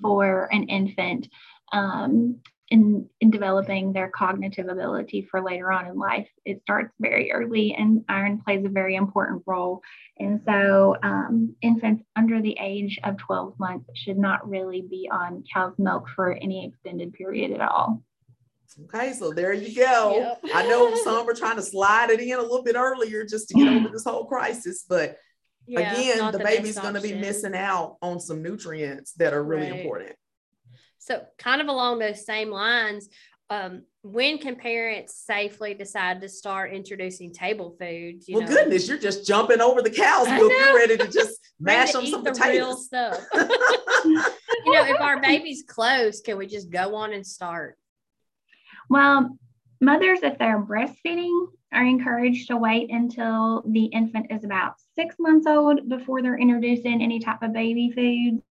for 0.00 0.48
an 0.52 0.64
infant. 0.64 1.28
Um, 1.72 2.40
in, 2.70 3.08
in 3.20 3.30
developing 3.30 3.92
their 3.92 4.08
cognitive 4.08 4.68
ability 4.68 5.26
for 5.30 5.42
later 5.42 5.72
on 5.72 5.86
in 5.86 5.96
life. 5.96 6.28
It 6.44 6.60
starts 6.62 6.92
very 7.00 7.32
early, 7.32 7.74
and 7.74 8.04
iron 8.08 8.42
plays 8.44 8.64
a 8.64 8.68
very 8.68 8.96
important 8.96 9.42
role. 9.46 9.80
And 10.18 10.40
so, 10.46 10.96
um, 11.02 11.54
infants 11.62 12.04
under 12.16 12.42
the 12.42 12.56
age 12.60 12.98
of 13.04 13.16
12 13.16 13.58
months 13.58 13.88
should 13.94 14.18
not 14.18 14.48
really 14.48 14.82
be 14.82 15.08
on 15.10 15.44
cow's 15.52 15.74
milk 15.78 16.06
for 16.14 16.32
any 16.32 16.66
extended 16.66 17.14
period 17.14 17.52
at 17.52 17.60
all. 17.60 18.02
Okay, 18.84 19.14
so 19.14 19.32
there 19.32 19.54
you 19.54 19.74
go. 19.74 20.16
Yep. 20.16 20.52
I 20.54 20.68
know 20.68 20.94
some 21.02 21.28
are 21.28 21.34
trying 21.34 21.56
to 21.56 21.62
slide 21.62 22.10
it 22.10 22.20
in 22.20 22.38
a 22.38 22.42
little 22.42 22.62
bit 22.62 22.76
earlier 22.76 23.24
just 23.24 23.48
to 23.48 23.54
get 23.54 23.66
over 23.66 23.88
this 23.88 24.04
whole 24.04 24.26
crisis, 24.26 24.84
but 24.86 25.16
yeah, 25.66 25.92
again, 25.92 26.32
the, 26.32 26.38
the 26.38 26.44
baby's 26.44 26.78
going 26.78 26.94
to 26.94 27.00
be 27.00 27.14
missing 27.14 27.54
out 27.54 27.96
on 28.02 28.20
some 28.20 28.42
nutrients 28.42 29.12
that 29.14 29.32
are 29.32 29.42
really 29.42 29.70
right. 29.70 29.80
important. 29.80 30.16
So, 31.08 31.24
kind 31.38 31.62
of 31.62 31.68
along 31.68 32.00
those 32.00 32.26
same 32.26 32.50
lines, 32.50 33.08
um, 33.48 33.84
when 34.02 34.36
can 34.36 34.56
parents 34.56 35.14
safely 35.16 35.72
decide 35.72 36.20
to 36.20 36.28
start 36.28 36.74
introducing 36.74 37.32
table 37.32 37.74
foods? 37.80 38.26
well, 38.28 38.42
know? 38.42 38.46
goodness, 38.46 38.86
you're 38.86 38.98
just 38.98 39.26
jumping 39.26 39.62
over 39.62 39.80
the 39.80 39.88
cows 39.88 40.28
milk. 40.28 40.52
You're 40.52 40.76
ready 40.76 40.98
to 40.98 41.08
just 41.10 41.40
mash 41.58 41.92
them 41.92 42.04
some 42.04 42.22
potatoes. 42.22 42.84
stuff. 42.84 43.18
you 44.04 44.72
know, 44.72 44.84
if 44.84 45.00
our 45.00 45.18
baby's 45.18 45.64
close, 45.66 46.20
can 46.20 46.36
we 46.36 46.46
just 46.46 46.68
go 46.68 46.94
on 46.94 47.14
and 47.14 47.26
start? 47.26 47.78
Well, 48.90 49.38
mothers, 49.80 50.18
if 50.22 50.38
they're 50.38 50.62
breastfeeding, 50.62 51.46
are 51.72 51.84
encouraged 51.84 52.48
to 52.48 52.56
wait 52.58 52.90
until 52.90 53.62
the 53.66 53.86
infant 53.86 54.26
is 54.30 54.44
about 54.44 54.74
six 54.94 55.16
months 55.18 55.46
old 55.46 55.88
before 55.88 56.20
they're 56.20 56.38
introducing 56.38 57.02
any 57.02 57.18
type 57.18 57.42
of 57.42 57.54
baby 57.54 57.90
foods. 57.94 58.42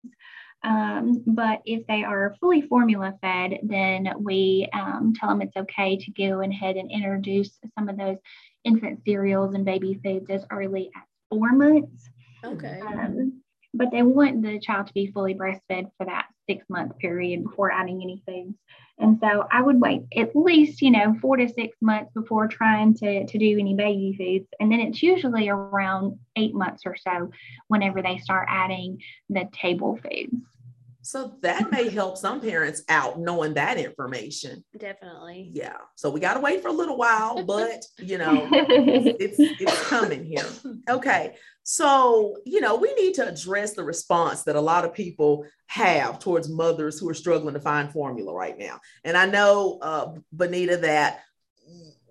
Um, 0.64 1.24
but 1.26 1.62
if 1.66 1.86
they 1.88 2.04
are 2.04 2.36
fully 2.40 2.62
formula 2.62 3.14
fed, 3.22 3.60
then 3.64 4.10
we 4.20 4.68
um, 4.74 5.14
tell 5.16 5.30
them 5.30 5.42
it's 5.42 5.56
okay 5.56 5.98
to 5.98 6.12
go 6.12 6.42
ahead 6.42 6.76
and 6.76 6.92
introduce 6.92 7.58
some 7.78 7.90
of 7.90 7.98
those 7.98 8.18
infant 8.64 9.02
cereals 9.06 9.54
and 9.54 9.66
baby 9.66 10.00
foods 10.04 10.30
as 10.30 10.46
early 10.52 10.90
as 10.96 11.04
four 11.30 11.52
months. 11.54 12.10
Okay. 12.44 12.80
Um, 12.82 13.42
but 13.74 13.92
they 13.92 14.02
want 14.02 14.42
the 14.42 14.60
child 14.60 14.88
to 14.88 14.94
be 14.94 15.12
fully 15.12 15.36
breastfed 15.36 15.90
for 15.98 16.06
that 16.06 16.28
six 16.50 16.66
month 16.70 16.98
period 16.98 17.44
before 17.44 17.72
adding 17.72 18.02
any 18.02 18.22
foods. 18.26 18.56
And 19.00 19.20
so 19.22 19.48
I 19.52 19.62
would 19.62 19.80
wait 19.80 20.04
at 20.16 20.36
least, 20.36 20.82
you 20.82 20.90
know, 20.90 21.16
four 21.22 21.38
to 21.38 21.48
six 21.48 21.78
months 21.82 22.12
before 22.14 22.48
trying 22.48 22.96
to, 22.96 23.28
to 23.28 23.38
do 23.38 23.60
any 23.60 23.76
baby 23.76 24.16
foods. 24.18 24.48
And 24.60 24.72
then 24.72 24.80
it's 24.80 25.04
usually 25.04 25.50
around 25.50 26.18
eight 26.36 26.56
months 26.56 26.84
or 26.86 26.96
so 26.96 27.30
whenever 27.68 28.02
they 28.02 28.18
start 28.18 28.48
adding 28.50 29.00
the 29.30 29.48
table 29.54 30.00
foods. 30.02 30.36
So 31.08 31.36
that 31.42 31.72
may 31.72 31.90
help 31.90 32.18
some 32.18 32.42
parents 32.42 32.84
out 32.90 33.18
knowing 33.18 33.54
that 33.54 33.78
information. 33.78 34.66
Definitely. 34.78 35.52
Yeah. 35.54 35.78
So 35.96 36.10
we 36.10 36.20
got 36.20 36.34
to 36.34 36.42
wait 36.42 36.62
for 36.62 36.68
a 36.68 36.74
little 36.74 36.98
while, 36.98 37.46
but 37.46 37.86
you 38.00 38.18
know, 38.18 38.50
it's, 38.52 39.40
it's, 39.40 39.62
it's 39.62 39.88
coming 39.88 40.26
here. 40.26 40.46
Okay. 40.90 41.36
So, 41.70 42.38
you 42.46 42.62
know, 42.62 42.78
we 42.78 42.94
need 42.94 43.16
to 43.16 43.28
address 43.28 43.74
the 43.74 43.84
response 43.84 44.44
that 44.44 44.56
a 44.56 44.62
lot 44.62 44.86
of 44.86 44.94
people 44.94 45.46
have 45.66 46.18
towards 46.18 46.48
mothers 46.48 46.98
who 46.98 47.10
are 47.10 47.14
struggling 47.14 47.56
to 47.56 47.60
find 47.60 47.92
formula 47.92 48.34
right 48.34 48.58
now. 48.58 48.80
And 49.04 49.18
I 49.18 49.26
know, 49.26 49.78
uh, 49.82 50.14
Benita, 50.32 50.78
that 50.78 51.24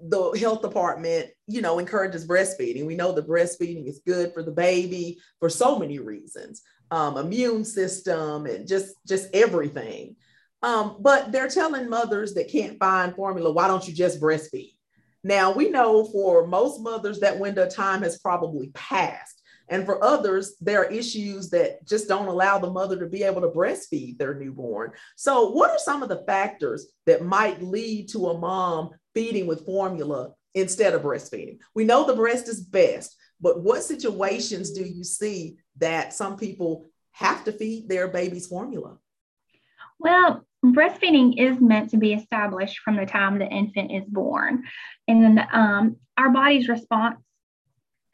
the 0.03 0.33
health 0.33 0.61
department, 0.61 1.31
you 1.47 1.63
know, 1.63 1.79
encourages 1.79 2.29
breastfeeding. 2.29 2.85
We 2.85 2.97
know 2.97 3.13
that 3.13 3.27
breastfeeding 3.27 3.89
is 3.89 4.03
good 4.05 4.35
for 4.35 4.43
the 4.43 4.53
baby 4.53 5.21
for 5.41 5.49
so 5.49 5.79
many 5.79 6.01
reasons 6.01 6.61
um, 6.91 7.17
immune 7.17 7.65
system 7.65 8.45
and 8.45 8.69
just 8.69 8.95
just 9.07 9.35
everything. 9.35 10.17
Um, 10.63 10.99
but 11.01 11.33
they're 11.33 11.49
telling 11.49 11.89
mothers 11.89 12.35
that 12.35 12.51
can't 12.51 12.79
find 12.79 13.17
formula, 13.17 13.51
why 13.51 13.69
don't 13.69 13.89
you 13.89 13.95
just 13.95 14.21
breastfeed? 14.21 14.75
Now, 15.25 15.51
we 15.51 15.71
know 15.71 16.05
for 16.05 16.47
most 16.47 16.83
mothers 16.83 17.21
that 17.21 17.39
window 17.39 17.65
of 17.65 17.75
time 17.75 18.03
has 18.03 18.19
probably 18.19 18.69
passed. 18.75 19.36
And 19.69 19.85
for 19.85 20.03
others, 20.03 20.55
there 20.61 20.83
are 20.83 20.91
issues 20.91 21.51
that 21.51 21.87
just 21.87 22.09
don't 22.09 22.29
allow 22.29 22.59
the 22.59 22.71
mother 22.71 22.99
to 22.99 23.07
be 23.07 23.23
able 23.23 23.41
to 23.41 23.49
breastfeed 23.49 24.19
their 24.19 24.35
newborn. 24.35 24.93
So, 25.17 25.51
what 25.51 25.71
are 25.71 25.79
some 25.79 26.03
of 26.03 26.09
the 26.09 26.25
factors 26.27 26.87
that 27.07 27.25
might 27.25 27.63
lead 27.63 28.09
to 28.11 28.29
a 28.29 28.39
mom 28.39 28.91
feeding 29.15 29.47
with 29.47 29.67
formula 29.67 30.33
instead 30.55 30.95
of 30.95 31.03
breastfeeding? 31.03 31.59
We 31.75 31.85
know 31.85 32.07
the 32.07 32.15
breast 32.15 32.49
is 32.49 32.61
best, 32.61 33.17
but 33.41 33.61
what 33.61 33.83
situations 33.83 34.71
do 34.73 34.85
you 34.85 35.05
see 35.05 35.57
that 35.79 36.13
some 36.13 36.37
people 36.37 36.87
have 37.13 37.45
to 37.45 37.53
feed 37.53 37.89
their 37.89 38.09
baby's 38.09 38.47
formula? 38.47 38.99
Well, 39.99 40.47
breastfeeding 40.65 41.39
is 41.39 41.61
meant 41.61 41.91
to 41.91 41.97
be 41.97 42.13
established 42.13 42.81
from 42.81 42.97
the 42.97 43.07
time 43.07 43.39
the 43.39 43.49
infant 43.49 43.93
is 43.93 44.05
born. 44.07 44.65
And 45.09 45.41
um, 45.53 45.97
our 46.17 46.31
body's 46.31 46.69
response 46.69 47.19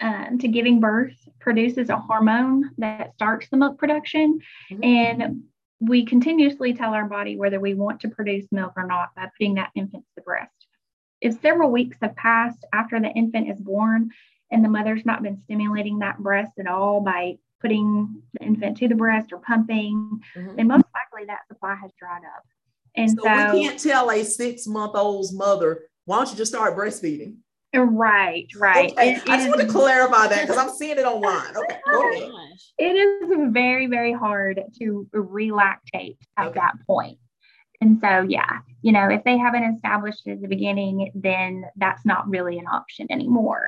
um, 0.02 0.38
to 0.38 0.48
giving 0.48 0.80
birth 0.80 1.14
produces 1.40 1.88
a 1.88 1.96
hormone 1.96 2.70
that 2.78 3.14
starts 3.14 3.48
the 3.48 3.56
milk 3.56 3.78
production. 3.78 4.40
Mm-hmm. 4.70 4.84
And 4.84 5.42
we 5.80 6.04
continuously 6.04 6.74
tell 6.74 6.92
our 6.92 7.06
body 7.06 7.36
whether 7.36 7.60
we 7.60 7.74
want 7.74 8.00
to 8.00 8.08
produce 8.08 8.46
milk 8.52 8.72
or 8.76 8.86
not 8.86 9.14
by 9.14 9.28
putting 9.38 9.54
that 9.54 9.70
infant 9.74 10.02
to 10.02 10.10
the 10.16 10.22
breast. 10.22 10.50
If 11.20 11.40
several 11.40 11.70
weeks 11.70 11.98
have 12.02 12.16
passed 12.16 12.64
after 12.72 13.00
the 13.00 13.10
infant 13.10 13.48
is 13.48 13.60
born 13.60 14.10
and 14.50 14.64
the 14.64 14.68
mother's 14.68 15.06
not 15.06 15.22
been 15.22 15.40
stimulating 15.44 16.00
that 16.00 16.18
breast 16.18 16.52
at 16.58 16.66
all 16.66 17.00
by 17.00 17.38
putting 17.60 18.22
the 18.34 18.44
infant 18.44 18.76
to 18.78 18.88
the 18.88 18.96
breast 18.96 19.32
or 19.32 19.38
pumping, 19.38 20.20
mm-hmm. 20.36 20.56
then 20.56 20.66
most 20.66 20.84
likely 20.94 21.26
that 21.26 21.46
supply 21.46 21.76
has 21.80 21.92
dried 21.98 22.22
up. 22.24 22.44
And 22.96 23.10
so, 23.10 23.22
so 23.22 23.54
we 23.54 23.62
can't 23.62 23.78
tell 23.78 24.10
a 24.10 24.24
six 24.24 24.66
month 24.66 24.96
old's 24.96 25.32
mother, 25.32 25.84
why 26.04 26.16
don't 26.16 26.30
you 26.30 26.36
just 26.36 26.52
start 26.52 26.76
breastfeeding? 26.76 27.36
Right, 27.74 28.46
right. 28.56 28.92
Okay. 28.92 29.14
It, 29.14 29.28
I 29.28 29.36
just 29.38 29.48
want 29.48 29.60
to 29.62 29.66
clarify 29.66 30.28
that 30.28 30.42
because 30.42 30.58
I'm 30.58 30.70
seeing 30.76 30.98
it 30.98 31.04
online. 31.04 31.56
Okay, 31.56 31.78
oh 31.88 32.48
It 32.78 32.96
is 32.96 33.52
very, 33.52 33.86
very 33.86 34.12
hard 34.12 34.62
to 34.78 35.08
relactate 35.14 36.18
at 36.36 36.48
okay. 36.48 36.60
that 36.60 36.74
point. 36.86 37.18
And 37.80 37.98
so, 38.00 38.22
yeah, 38.28 38.58
you 38.82 38.92
know, 38.92 39.08
if 39.08 39.24
they 39.24 39.36
haven't 39.36 39.64
established 39.64 40.26
at 40.28 40.40
the 40.40 40.48
beginning, 40.48 41.10
then 41.14 41.64
that's 41.76 42.04
not 42.04 42.28
really 42.28 42.58
an 42.58 42.66
option 42.66 43.06
anymore. 43.10 43.66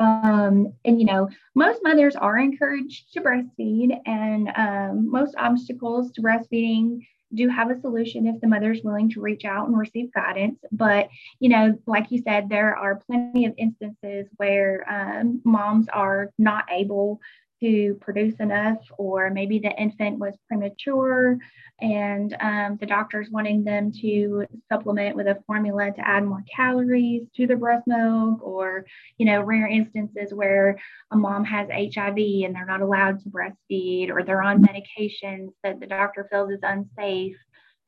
Um, 0.00 0.72
and 0.84 1.00
you 1.00 1.06
know, 1.06 1.28
most 1.54 1.80
mothers 1.82 2.16
are 2.16 2.38
encouraged 2.38 3.12
to 3.12 3.20
breastfeed, 3.20 3.98
and 4.06 4.50
um, 4.56 5.10
most 5.10 5.34
obstacles 5.38 6.12
to 6.12 6.22
breastfeeding 6.22 7.06
do 7.34 7.48
have 7.48 7.70
a 7.70 7.80
solution 7.80 8.26
if 8.26 8.40
the 8.40 8.48
mother 8.48 8.72
is 8.72 8.82
willing 8.82 9.10
to 9.10 9.20
reach 9.20 9.44
out 9.44 9.68
and 9.68 9.76
receive 9.76 10.12
guidance. 10.12 10.58
But, 10.72 11.08
you 11.40 11.48
know, 11.48 11.78
like 11.86 12.10
you 12.10 12.22
said, 12.22 12.48
there 12.48 12.76
are 12.76 13.02
plenty 13.06 13.44
of 13.46 13.54
instances 13.58 14.26
where 14.36 14.84
um, 14.88 15.40
moms 15.44 15.88
are 15.88 16.30
not 16.38 16.64
able 16.70 17.20
to 17.60 17.94
produce 18.00 18.34
enough, 18.40 18.78
or 18.98 19.30
maybe 19.30 19.58
the 19.58 19.70
infant 19.80 20.18
was 20.18 20.34
premature 20.46 21.38
and 21.80 22.36
um, 22.40 22.76
the 22.80 22.86
doctor's 22.86 23.30
wanting 23.30 23.62
them 23.62 23.92
to 23.92 24.44
supplement 24.68 25.14
with 25.14 25.28
a 25.28 25.42
formula 25.46 25.92
to 25.92 26.08
add 26.08 26.24
more 26.24 26.42
calories 26.54 27.22
to 27.36 27.46
the 27.46 27.54
breast 27.54 27.86
milk, 27.86 28.40
or, 28.42 28.84
you 29.16 29.26
know, 29.26 29.42
rare 29.42 29.68
instances 29.68 30.34
where 30.34 30.78
a 31.12 31.16
mom 31.16 31.44
has 31.44 31.68
HIV 31.68 32.16
and 32.16 32.54
they're 32.54 32.66
not 32.66 32.82
allowed 32.82 33.20
to 33.22 33.28
breastfeed, 33.28 34.10
or 34.10 34.24
they're 34.24 34.42
on 34.42 34.64
medications 34.64 35.50
that 35.62 35.78
the 35.78 35.86
doctor 35.86 36.26
feels 36.30 36.50
is 36.50 36.60
unsafe 36.62 37.36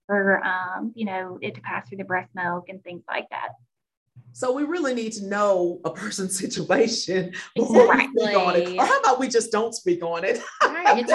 for, 0.06 0.42
um, 0.44 0.92
you 0.94 1.04
know, 1.04 1.38
it 1.40 1.54
to 1.56 1.60
pass 1.60 1.88
through 1.88 1.98
the 1.98 2.04
breast 2.04 2.30
milk 2.34 2.68
and 2.68 2.82
things 2.84 3.02
like 3.08 3.28
that. 3.30 3.50
So 4.32 4.52
we 4.52 4.64
really 4.64 4.94
need 4.94 5.12
to 5.14 5.26
know 5.26 5.80
a 5.84 5.90
person's 5.90 6.38
situation 6.44 7.32
before 7.54 7.92
exactly. 7.94 8.10
we 8.16 8.24
speak 8.24 8.36
on 8.36 8.56
it. 8.56 8.78
Or 8.78 8.84
how 8.84 9.00
about 9.00 9.20
we 9.20 9.28
just 9.28 9.52
don't 9.52 9.74
speak 9.74 10.02
on 10.04 10.24
it? 10.24 10.40
Right. 10.70 11.06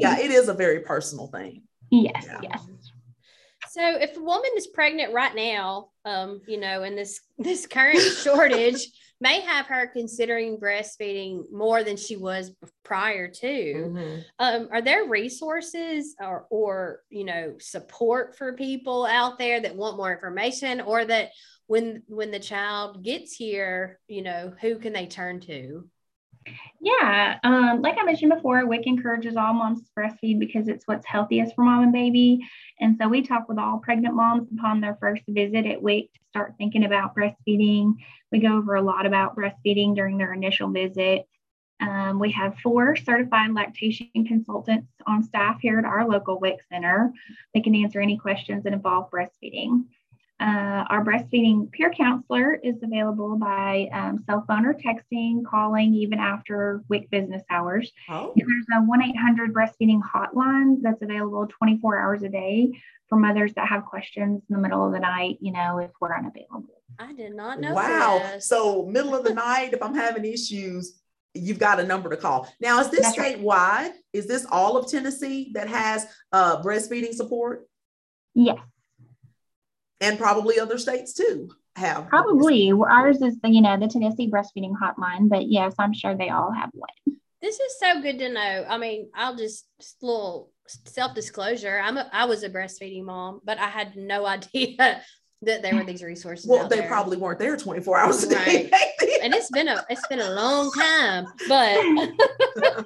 yeah, 0.00 0.18
it 0.18 0.30
is 0.30 0.48
a 0.48 0.54
very 0.54 0.80
personal 0.80 1.28
thing. 1.28 1.62
Yes, 1.90 2.26
yeah. 2.26 2.40
yes. 2.42 2.66
So 3.70 3.82
if 4.00 4.16
a 4.16 4.20
woman 4.20 4.50
is 4.56 4.66
pregnant 4.66 5.12
right 5.12 5.34
now, 5.34 5.90
um, 6.04 6.40
you 6.46 6.58
know, 6.58 6.82
in 6.82 6.96
this 6.96 7.20
this 7.38 7.66
current 7.66 8.00
shortage 8.00 8.88
may 9.20 9.40
have 9.40 9.66
her 9.66 9.86
considering 9.88 10.58
breastfeeding 10.58 11.50
more 11.50 11.82
than 11.82 11.96
she 11.96 12.16
was 12.16 12.52
prior 12.84 13.28
to. 13.28 13.46
Mm-hmm. 13.46 14.20
Um, 14.38 14.68
are 14.70 14.82
there 14.82 15.06
resources 15.06 16.14
or, 16.20 16.46
or, 16.50 17.00
you 17.10 17.24
know, 17.24 17.54
support 17.58 18.36
for 18.36 18.52
people 18.52 19.06
out 19.06 19.38
there 19.38 19.60
that 19.60 19.74
want 19.74 19.96
more 19.96 20.12
information 20.12 20.80
or 20.80 21.04
that 21.04 21.30
when 21.68 22.02
when 22.08 22.32
the 22.32 22.40
child 22.40 23.04
gets 23.04 23.32
here, 23.32 24.00
you 24.08 24.22
know, 24.22 24.52
who 24.60 24.78
can 24.78 24.92
they 24.92 25.06
turn 25.06 25.38
to? 25.40 25.88
Yeah, 26.80 27.38
um, 27.44 27.82
like 27.82 27.96
I 28.00 28.04
mentioned 28.04 28.32
before, 28.34 28.66
WIC 28.66 28.86
encourages 28.86 29.36
all 29.36 29.52
moms 29.52 29.82
to 29.82 29.90
breastfeed 29.98 30.38
because 30.38 30.66
it's 30.66 30.86
what's 30.88 31.06
healthiest 31.06 31.54
for 31.54 31.64
mom 31.64 31.82
and 31.82 31.92
baby. 31.92 32.40
And 32.80 32.96
so 32.98 33.06
we 33.06 33.20
talk 33.20 33.48
with 33.48 33.58
all 33.58 33.78
pregnant 33.78 34.14
moms 34.14 34.48
upon 34.50 34.80
their 34.80 34.96
first 34.98 35.22
visit 35.28 35.66
at 35.66 35.82
WIC 35.82 36.12
to 36.12 36.20
start 36.30 36.54
thinking 36.56 36.84
about 36.84 37.14
breastfeeding. 37.14 37.94
We 38.32 38.38
go 38.38 38.56
over 38.56 38.76
a 38.76 38.82
lot 38.82 39.04
about 39.04 39.36
breastfeeding 39.36 39.94
during 39.94 40.16
their 40.16 40.32
initial 40.32 40.70
visit. 40.70 41.26
Um, 41.80 42.18
we 42.18 42.32
have 42.32 42.58
four 42.62 42.96
certified 42.96 43.52
lactation 43.52 44.08
consultants 44.26 44.88
on 45.06 45.22
staff 45.22 45.58
here 45.60 45.78
at 45.78 45.84
our 45.84 46.08
local 46.08 46.40
WIC 46.40 46.60
center. 46.72 47.12
They 47.52 47.60
can 47.60 47.74
answer 47.74 48.00
any 48.00 48.16
questions 48.16 48.64
that 48.64 48.72
involve 48.72 49.10
breastfeeding. 49.10 49.84
Uh, 50.40 50.84
our 50.88 51.04
breastfeeding 51.04 51.70
peer 51.72 51.90
counselor 51.90 52.54
is 52.54 52.76
available 52.82 53.36
by 53.36 53.88
um, 53.92 54.22
cell 54.24 54.44
phone 54.46 54.64
or 54.64 54.72
texting, 54.72 55.44
calling 55.44 55.92
even 55.94 56.20
after 56.20 56.80
WIC 56.88 57.10
business 57.10 57.42
hours. 57.50 57.90
Oh. 58.08 58.32
There's 58.36 58.66
a 58.76 58.84
1 58.84 59.02
800 59.02 59.52
breastfeeding 59.52 60.00
hotline 60.00 60.76
that's 60.80 61.02
available 61.02 61.48
24 61.48 61.98
hours 61.98 62.22
a 62.22 62.28
day 62.28 62.70
for 63.08 63.18
mothers 63.18 63.52
that 63.54 63.66
have 63.66 63.84
questions 63.84 64.42
in 64.48 64.54
the 64.54 64.62
middle 64.62 64.86
of 64.86 64.92
the 64.92 65.00
night, 65.00 65.38
you 65.40 65.50
know, 65.50 65.78
if 65.78 65.90
we're 66.00 66.16
unavailable. 66.16 66.82
I 67.00 67.12
did 67.14 67.34
not 67.34 67.60
know. 67.60 67.74
Wow. 67.74 68.20
This. 68.34 68.48
So, 68.48 68.86
middle 68.86 69.16
of 69.16 69.24
the 69.24 69.34
night, 69.34 69.72
if 69.72 69.82
I'm 69.82 69.94
having 69.94 70.24
issues, 70.24 71.00
you've 71.34 71.58
got 71.58 71.80
a 71.80 71.84
number 71.84 72.10
to 72.10 72.16
call. 72.16 72.48
Now, 72.60 72.78
is 72.78 72.90
this 72.90 73.12
statewide? 73.16 73.44
Right. 73.44 73.92
Is 74.12 74.28
this 74.28 74.46
all 74.48 74.76
of 74.76 74.88
Tennessee 74.88 75.50
that 75.54 75.68
has 75.68 76.06
uh, 76.32 76.62
breastfeeding 76.62 77.12
support? 77.12 77.66
Yes 78.34 78.58
and 80.00 80.18
probably 80.18 80.58
other 80.60 80.78
states 80.78 81.12
too 81.12 81.50
have. 81.76 82.08
Probably 82.08 82.72
ours 82.72 83.22
is 83.22 83.38
the 83.40 83.50
you 83.50 83.60
know 83.60 83.78
the 83.78 83.88
Tennessee 83.88 84.30
breastfeeding 84.30 84.74
hotline, 84.80 85.28
but 85.28 85.48
yes, 85.48 85.74
I'm 85.78 85.94
sure 85.94 86.16
they 86.16 86.30
all 86.30 86.52
have 86.52 86.70
one. 86.72 87.16
This 87.40 87.60
is 87.60 87.78
so 87.78 88.02
good 88.02 88.18
to 88.18 88.30
know. 88.30 88.66
I 88.68 88.78
mean, 88.78 89.10
I'll 89.14 89.36
just, 89.36 89.66
just 89.80 90.02
little 90.02 90.50
self 90.66 91.14
disclosure. 91.14 91.80
I'm 91.82 91.96
a, 91.96 92.10
I 92.12 92.24
was 92.24 92.42
a 92.42 92.50
breastfeeding 92.50 93.04
mom, 93.04 93.40
but 93.44 93.58
I 93.58 93.68
had 93.68 93.96
no 93.96 94.26
idea 94.26 95.02
that 95.42 95.62
there 95.62 95.74
were 95.74 95.84
these 95.84 96.02
resources. 96.02 96.46
Well, 96.48 96.68
they 96.68 96.80
there. 96.80 96.88
probably 96.88 97.16
weren't 97.16 97.38
there 97.38 97.56
24 97.56 97.98
hours 97.98 98.24
a 98.24 98.28
day. 98.28 98.68
Right. 98.72 99.20
and 99.22 99.34
it's 99.34 99.50
been 99.50 99.68
a 99.68 99.84
it's 99.88 100.06
been 100.08 100.20
a 100.20 100.30
long 100.30 100.72
time, 100.72 101.26
but 101.48 101.76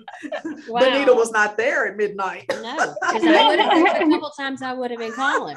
wow. 0.68 0.80
Benita 0.80 1.14
was 1.14 1.30
not 1.32 1.56
there 1.56 1.86
at 1.86 1.96
midnight. 1.96 2.44
No, 2.50 2.94
because 3.00 3.24
I 3.24 3.48
would 3.48 3.58
have 3.58 4.02
a 4.02 4.10
couple 4.10 4.30
times 4.30 4.62
I 4.62 4.74
would 4.74 4.90
have 4.90 5.00
been 5.00 5.12
calling. 5.12 5.56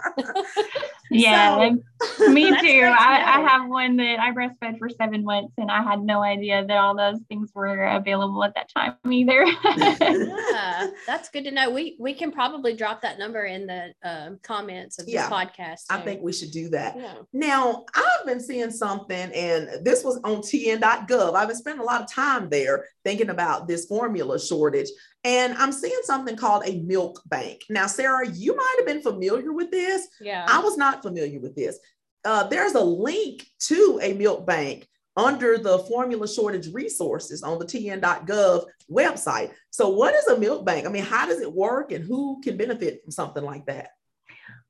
Yeah, 1.09 1.69
so, 2.17 2.29
me 2.29 2.49
too. 2.61 2.93
I, 2.97 3.39
I 3.39 3.49
have 3.49 3.67
one 3.67 3.97
that 3.97 4.19
I 4.19 4.31
breastfed 4.31 4.77
for 4.77 4.89
seven 4.89 5.23
months 5.23 5.53
and 5.57 5.71
I 5.71 5.83
had 5.83 6.01
no 6.01 6.21
idea 6.21 6.65
that 6.65 6.77
all 6.77 6.95
those 6.95 7.19
things 7.27 7.51
were 7.53 7.85
available 7.85 8.43
at 8.43 8.53
that 8.55 8.69
time 8.75 8.95
either. 9.11 9.45
yeah, 9.77 10.87
that's 11.07 11.29
good 11.29 11.45
to 11.45 11.51
know. 11.51 11.69
We 11.71 11.97
we 11.99 12.13
can 12.13 12.31
probably 12.31 12.75
drop 12.75 13.01
that 13.01 13.17
number 13.19 13.45
in 13.45 13.65
the 13.65 13.93
uh, 14.03 14.29
comments 14.43 14.99
of 14.99 15.07
yeah, 15.07 15.23
this 15.23 15.29
podcast. 15.29 15.81
I 15.89 15.99
think 15.99 16.21
we 16.21 16.31
should 16.31 16.51
do 16.51 16.69
that 16.69 16.75
that. 16.75 16.97
Yeah. 16.97 17.13
Now, 17.33 17.85
I've 17.95 18.25
been 18.25 18.39
seeing 18.39 18.71
something, 18.71 19.31
and 19.33 19.83
this 19.83 20.03
was 20.03 20.19
on 20.23 20.37
tn.gov. 20.37 21.35
I've 21.35 21.47
been 21.47 21.57
spending 21.57 21.81
a 21.81 21.85
lot 21.85 22.01
of 22.01 22.11
time 22.11 22.49
there 22.49 22.85
thinking 23.05 23.29
about 23.29 23.67
this 23.67 23.85
formula 23.85 24.37
shortage. 24.37 24.89
And 25.23 25.53
I'm 25.53 25.71
seeing 25.71 26.01
something 26.03 26.35
called 26.35 26.63
a 26.65 26.81
milk 26.81 27.21
bank. 27.27 27.61
Now, 27.69 27.87
Sarah, 27.87 28.27
you 28.27 28.55
might 28.55 28.75
have 28.79 28.87
been 28.87 29.01
familiar 29.01 29.53
with 29.53 29.71
this. 29.71 30.07
Yeah. 30.19 30.45
I 30.49 30.59
was 30.59 30.75
not 30.75 31.03
familiar 31.03 31.39
with 31.39 31.55
this. 31.55 31.79
Uh, 32.25 32.47
there's 32.47 32.73
a 32.73 32.83
link 32.83 33.45
to 33.59 33.99
a 34.01 34.13
milk 34.13 34.45
bank 34.45 34.87
under 35.15 35.57
the 35.57 35.79
formula 35.79 36.27
shortage 36.27 36.73
resources 36.73 37.43
on 37.43 37.59
the 37.59 37.65
tn.gov 37.65 38.65
website. 38.91 39.51
So, 39.69 39.89
what 39.89 40.15
is 40.15 40.27
a 40.27 40.37
milk 40.37 40.65
bank? 40.65 40.85
I 40.85 40.89
mean, 40.89 41.03
how 41.03 41.27
does 41.27 41.39
it 41.39 41.53
work 41.53 41.91
and 41.91 42.03
who 42.03 42.41
can 42.41 42.57
benefit 42.57 43.03
from 43.03 43.11
something 43.11 43.43
like 43.43 43.67
that? 43.67 43.89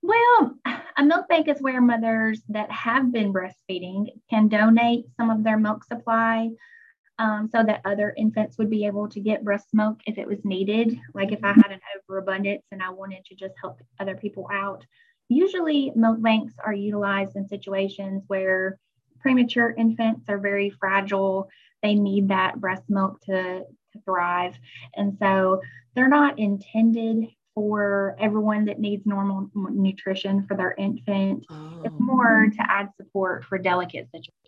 Well, 0.01 0.55
a 0.97 1.03
milk 1.03 1.27
bank 1.27 1.47
is 1.47 1.61
where 1.61 1.81
mothers 1.81 2.41
that 2.49 2.69
have 2.69 3.11
been 3.11 3.33
breastfeeding 3.33 4.09
can 4.29 4.49
donate 4.49 5.05
some 5.17 5.31
of 5.31 5.43
their 5.43 5.57
milk 5.57 5.83
supply 5.85 6.51
um, 7.19 7.50
so 7.51 7.63
that 7.63 7.81
other 7.86 8.13
infants 8.17 8.57
would 8.57 8.69
be 8.69 8.86
able 8.86 9.07
to 9.10 9.19
get 9.19 9.43
breast 9.43 9.67
milk 9.74 10.00
if 10.05 10.17
it 10.17 10.27
was 10.27 10.43
needed. 10.43 11.00
Like 11.13 11.31
if 11.31 11.43
I 11.43 11.53
had 11.53 11.72
an 11.72 11.79
overabundance 12.10 12.63
and 12.72 12.81
I 12.81 12.89
wanted 12.89 13.25
to 13.25 13.36
just 13.36 13.55
help 13.62 13.79
other 14.00 14.15
people 14.15 14.48
out. 14.51 14.86
Usually, 15.29 15.91
milk 15.95 16.22
banks 16.22 16.53
are 16.63 16.74
utilized 16.74 17.36
in 17.36 17.48
situations 17.48 18.24
where 18.27 18.77
premature 19.19 19.74
infants 19.75 20.29
are 20.29 20.38
very 20.38 20.69
fragile. 20.69 21.50
They 21.81 21.95
need 21.95 22.27
that 22.27 22.60
breast 22.60 22.84
milk 22.89 23.22
to, 23.22 23.62
to 23.62 24.00
thrive. 24.03 24.55
And 24.95 25.17
so 25.17 25.62
they're 25.95 26.10
not 26.10 26.38
intended 26.38 27.27
for 27.55 28.17
everyone 28.19 28.65
that 28.65 28.79
needs 28.79 29.05
normal 29.05 29.50
nutrition 29.55 30.45
for 30.45 30.55
their 30.57 30.75
infant. 30.77 31.45
Oh. 31.50 31.81
It's 31.86 32.00
more 32.00 32.48
to 32.53 32.72
add 32.72 32.89
support 32.98 33.45
for 33.45 33.57
delicate 33.57 34.07
situations. 34.12 34.44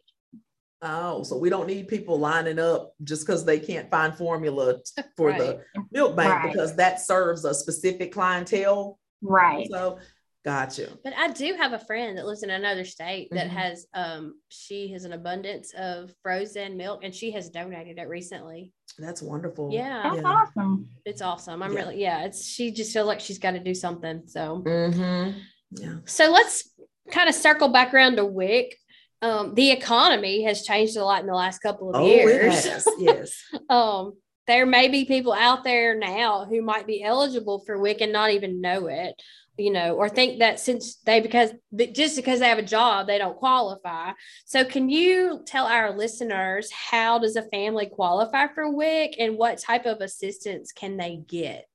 Oh, 0.82 1.24
so 1.24 1.38
we 1.38 1.50
don't 1.50 1.68
need 1.68 1.88
people 1.88 2.20
lining 2.20 2.60
up 2.60 2.94
just 3.04 3.26
because 3.26 3.44
they 3.44 3.60
can't 3.60 3.90
find 3.90 4.16
formula 4.16 4.76
for 5.18 5.30
right. 5.30 5.40
the 5.40 5.64
milk 5.92 6.16
bank 6.16 6.32
right. 6.32 6.52
because 6.52 6.76
that 6.76 7.02
serves 7.02 7.46
a 7.46 7.54
specific 7.54 8.12
clientele. 8.12 9.00
Right. 9.22 9.68
So 9.72 10.00
Gotcha. 10.48 10.98
But 11.04 11.12
I 11.18 11.28
do 11.34 11.56
have 11.60 11.74
a 11.74 11.80
friend 11.80 12.18
that 12.18 12.26
lives 12.26 12.42
in 12.42 12.50
another 12.50 12.86
state 12.86 13.28
that 13.32 13.48
mm-hmm. 13.48 13.58
has 13.58 13.86
um 13.94 14.36
she 14.48 14.88
has 14.94 15.04
an 15.04 15.12
abundance 15.12 15.74
of 15.78 16.10
frozen 16.24 16.78
milk 16.78 17.04
and 17.04 17.14
she 17.14 17.32
has 17.32 17.50
donated 17.50 17.98
it 17.98 18.08
recently. 18.08 18.72
That's 18.98 19.22
wonderful. 19.22 19.74
Yeah. 19.74 20.04
That's 20.04 20.22
yeah. 20.22 20.24
awesome. 20.24 20.88
It's 21.04 21.22
awesome. 21.22 21.62
I'm 21.62 21.74
yeah. 21.74 21.80
really 21.80 22.02
yeah, 22.02 22.24
it's 22.24 22.48
she 22.48 22.72
just 22.72 22.94
feels 22.94 23.08
like 23.08 23.20
she's 23.20 23.40
got 23.40 23.52
to 23.52 23.60
do 23.60 23.74
something. 23.74 24.24
So 24.28 24.64
mm-hmm. 24.66 25.38
yeah. 25.72 25.98
So 26.06 26.32
let's 26.32 26.72
kind 27.12 27.28
of 27.28 27.36
circle 27.36 27.68
back 27.68 27.94
around 27.94 28.16
to 28.16 28.24
WIC. 28.24 28.74
Um, 29.22 29.56
the 29.56 29.72
economy 29.72 30.44
has 30.44 30.64
changed 30.64 30.96
a 30.96 31.04
lot 31.04 31.22
in 31.22 31.28
the 31.28 31.34
last 31.34 31.60
couple 31.60 31.90
of 31.90 32.02
oh, 32.02 32.06
years. 32.06 32.66
Yes. 32.66 32.88
yes. 33.00 33.44
um, 33.70 34.14
there 34.46 34.66
may 34.66 34.88
be 34.88 35.06
people 35.06 35.34
out 35.34 35.64
there 35.64 35.98
now 35.98 36.46
who 36.46 36.62
might 36.62 36.88
be 36.88 37.04
eligible 37.04 37.64
for 37.66 37.78
WIC 37.78 38.02
and 38.02 38.14
not 38.14 38.32
even 38.32 38.62
know 38.62 38.88
it 38.88 39.22
you 39.58 39.72
know, 39.72 39.96
or 39.96 40.08
think 40.08 40.40
that 40.40 40.60
since 40.60 40.98
they 40.98 41.20
because 41.20 41.52
just 41.92 42.16
because 42.16 42.40
they 42.40 42.48
have 42.48 42.60
a 42.60 42.64
job, 42.64 43.08
they 43.08 43.18
don't 43.18 43.38
qualify. 43.38 44.12
So, 44.46 44.64
can 44.64 44.90
you 44.90 45.42
tell 45.46 45.66
our 45.66 45.98
listeners 45.98 46.72
how 46.72 47.18
does 47.18 47.36
a 47.36 47.50
family 47.50 47.88
qualify 47.88 48.48
for 48.54 48.70
WIC 48.70 49.16
and 49.20 49.38
what 49.38 49.58
type 49.58 49.86
of 49.86 50.02
assistance 50.02 50.72
can 50.72 50.98
they 50.98 51.18
get? 51.28 51.68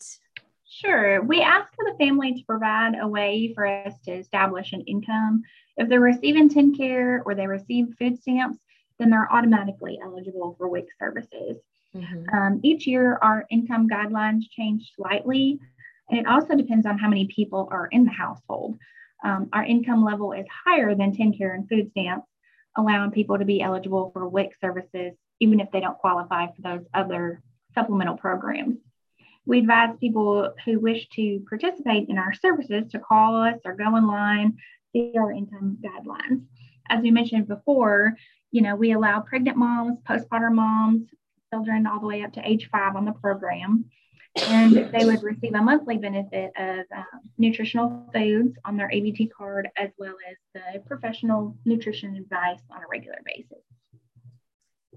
Sure. 0.68 1.22
We 1.22 1.40
ask 1.40 1.68
for 1.74 1.84
the 1.84 1.96
family 1.98 2.32
to 2.34 2.44
provide 2.46 2.94
a 3.00 3.06
way 3.06 3.52
for 3.54 3.66
us 3.66 3.94
to 4.04 4.12
establish 4.12 4.72
an 4.72 4.82
income. 4.82 5.42
If 5.76 5.88
they're 5.88 6.00
receiving 6.00 6.48
TennCare 6.48 7.22
or 7.24 7.34
they 7.34 7.46
receive 7.46 7.94
food 7.98 8.20
stamps, 8.20 8.58
then 8.98 9.10
they're 9.10 9.32
automatically 9.32 9.98
eligible 10.02 10.54
for 10.58 10.68
WIC 10.68 10.86
services. 10.98 11.56
Mm-hmm. 11.94 12.36
Um, 12.36 12.60
each 12.62 12.86
year, 12.86 13.18
our 13.22 13.46
income 13.50 13.88
guidelines 13.88 14.42
change 14.50 14.92
slightly. 14.96 15.60
And 16.08 16.18
it 16.18 16.26
also 16.26 16.54
depends 16.54 16.86
on 16.86 16.98
how 16.98 17.08
many 17.08 17.26
people 17.26 17.68
are 17.70 17.86
in 17.86 18.04
the 18.04 18.10
household. 18.10 18.76
Um, 19.24 19.48
our 19.52 19.64
income 19.64 20.04
level 20.04 20.32
is 20.32 20.46
higher 20.64 20.94
than 20.94 21.14
TennCare 21.14 21.54
and 21.54 21.68
food 21.68 21.90
stamps, 21.90 22.26
allowing 22.76 23.12
people 23.12 23.38
to 23.38 23.44
be 23.44 23.62
eligible 23.62 24.10
for 24.12 24.28
WIC 24.28 24.52
services, 24.60 25.12
even 25.40 25.60
if 25.60 25.70
they 25.70 25.80
don't 25.80 25.98
qualify 25.98 26.46
for 26.48 26.62
those 26.62 26.84
other 26.92 27.42
supplemental 27.74 28.16
programs. 28.16 28.78
We 29.44 29.58
advise 29.58 29.96
people 29.98 30.52
who 30.64 30.78
wish 30.78 31.08
to 31.16 31.44
participate 31.48 32.08
in 32.08 32.18
our 32.18 32.32
services 32.32 32.90
to 32.92 32.98
call 32.98 33.42
us 33.42 33.58
or 33.64 33.74
go 33.74 33.84
online, 33.84 34.58
see 34.92 35.14
our 35.18 35.32
income 35.32 35.78
guidelines. 35.82 36.42
As 36.88 37.02
we 37.02 37.10
mentioned 37.10 37.48
before, 37.48 38.16
you 38.50 38.62
know, 38.62 38.76
we 38.76 38.92
allow 38.92 39.20
pregnant 39.20 39.56
moms, 39.56 39.98
postpartum 40.08 40.54
moms, 40.54 41.08
children 41.52 41.86
all 41.86 42.00
the 42.00 42.06
way 42.06 42.22
up 42.22 42.32
to 42.34 42.48
age 42.48 42.68
five 42.70 42.96
on 42.96 43.04
the 43.04 43.12
program 43.12 43.86
and 44.36 44.74
they 44.92 45.04
would 45.04 45.22
receive 45.22 45.54
a 45.54 45.62
monthly 45.62 45.98
benefit 45.98 46.52
of 46.56 46.84
um, 46.96 47.20
nutritional 47.38 48.08
foods 48.14 48.56
on 48.64 48.76
their 48.76 48.88
EBT 48.88 49.30
card, 49.36 49.68
as 49.76 49.90
well 49.98 50.14
as 50.30 50.36
the 50.54 50.80
professional 50.80 51.56
nutrition 51.64 52.16
advice 52.16 52.60
on 52.70 52.78
a 52.78 52.86
regular 52.90 53.18
basis. 53.24 53.62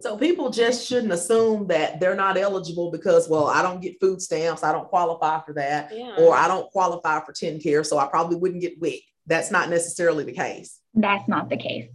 So 0.02 0.18
people 0.18 0.50
just 0.50 0.86
shouldn't 0.86 1.14
assume 1.14 1.68
that 1.68 2.00
they're 2.00 2.16
not 2.16 2.38
eligible 2.38 2.92
because, 2.92 3.30
well, 3.30 3.48
I 3.48 3.62
don't 3.62 3.82
get 3.82 4.00
food 4.00 4.22
stamps, 4.22 4.64
I 4.64 4.72
don't 4.72 4.88
qualify 4.88 5.42
for 5.46 5.54
that, 5.54 5.90
yeah. 5.94 6.16
or 6.18 6.36
I 6.36 6.48
don't 6.48 6.70
qualify 6.72 7.22
for 7.22 7.32
TennCare, 7.32 7.86
so 7.86 7.98
I 7.98 8.08
probably 8.08 8.38
wouldn't 8.38 8.62
get 8.62 8.80
WIC. 8.80 9.02
That's 9.28 9.52
not 9.52 9.70
necessarily 9.70 10.24
the 10.24 10.34
case. 10.34 10.80
That's 10.94 11.28
not 11.28 11.50
the 11.50 11.58
case. 11.58 11.88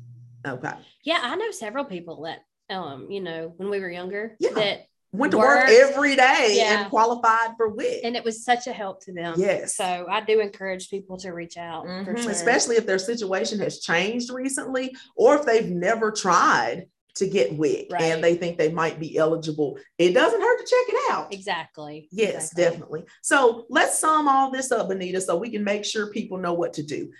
Okay. 0.46 0.72
Yeah, 1.04 1.20
I 1.22 1.36
know 1.36 1.50
several 1.50 1.84
people 1.84 2.22
that, 2.22 2.40
um, 2.74 3.10
you 3.10 3.20
know, 3.20 3.52
when 3.56 3.70
we 3.70 3.80
were 3.80 3.90
younger, 3.90 4.36
yeah. 4.38 4.50
that 4.54 4.86
went 5.12 5.32
to 5.32 5.38
work 5.38 5.68
every 5.68 6.14
day 6.16 6.54
yeah. 6.56 6.82
and 6.82 6.90
qualified 6.90 7.56
for 7.56 7.68
WIC. 7.68 8.00
And 8.04 8.16
it 8.16 8.24
was 8.24 8.44
such 8.44 8.66
a 8.66 8.72
help 8.72 9.04
to 9.04 9.12
them. 9.12 9.34
Yes. 9.36 9.76
So 9.76 10.06
I 10.08 10.20
do 10.20 10.40
encourage 10.40 10.88
people 10.88 11.16
to 11.18 11.30
reach 11.30 11.56
out, 11.56 11.86
mm-hmm. 11.86 12.16
sure. 12.16 12.30
especially 12.30 12.76
if 12.76 12.86
their 12.86 12.98
situation 12.98 13.58
has 13.60 13.80
changed 13.80 14.30
recently 14.30 14.94
or 15.16 15.36
if 15.36 15.46
they've 15.46 15.68
never 15.68 16.10
tried 16.10 16.86
to 17.16 17.26
get 17.26 17.56
WIC 17.56 17.88
right. 17.90 18.02
and 18.02 18.22
they 18.22 18.34
think 18.34 18.56
they 18.58 18.70
might 18.70 18.98
be 18.98 19.16
eligible. 19.16 19.78
It 19.98 20.12
doesn't 20.12 20.40
hurt 20.40 20.58
to 20.58 20.64
check 20.64 20.94
it 20.94 21.12
out. 21.12 21.32
Exactly. 21.32 22.08
Yes, 22.10 22.52
exactly. 22.52 22.64
definitely. 22.64 23.04
So 23.22 23.66
let's 23.68 23.98
sum 23.98 24.28
all 24.28 24.50
this 24.50 24.72
up, 24.72 24.88
Benita, 24.88 25.20
so 25.20 25.36
we 25.36 25.50
can 25.50 25.64
make 25.64 25.84
sure 25.84 26.08
people 26.08 26.38
know 26.38 26.54
what 26.54 26.74
to 26.74 26.82
do. 26.82 27.10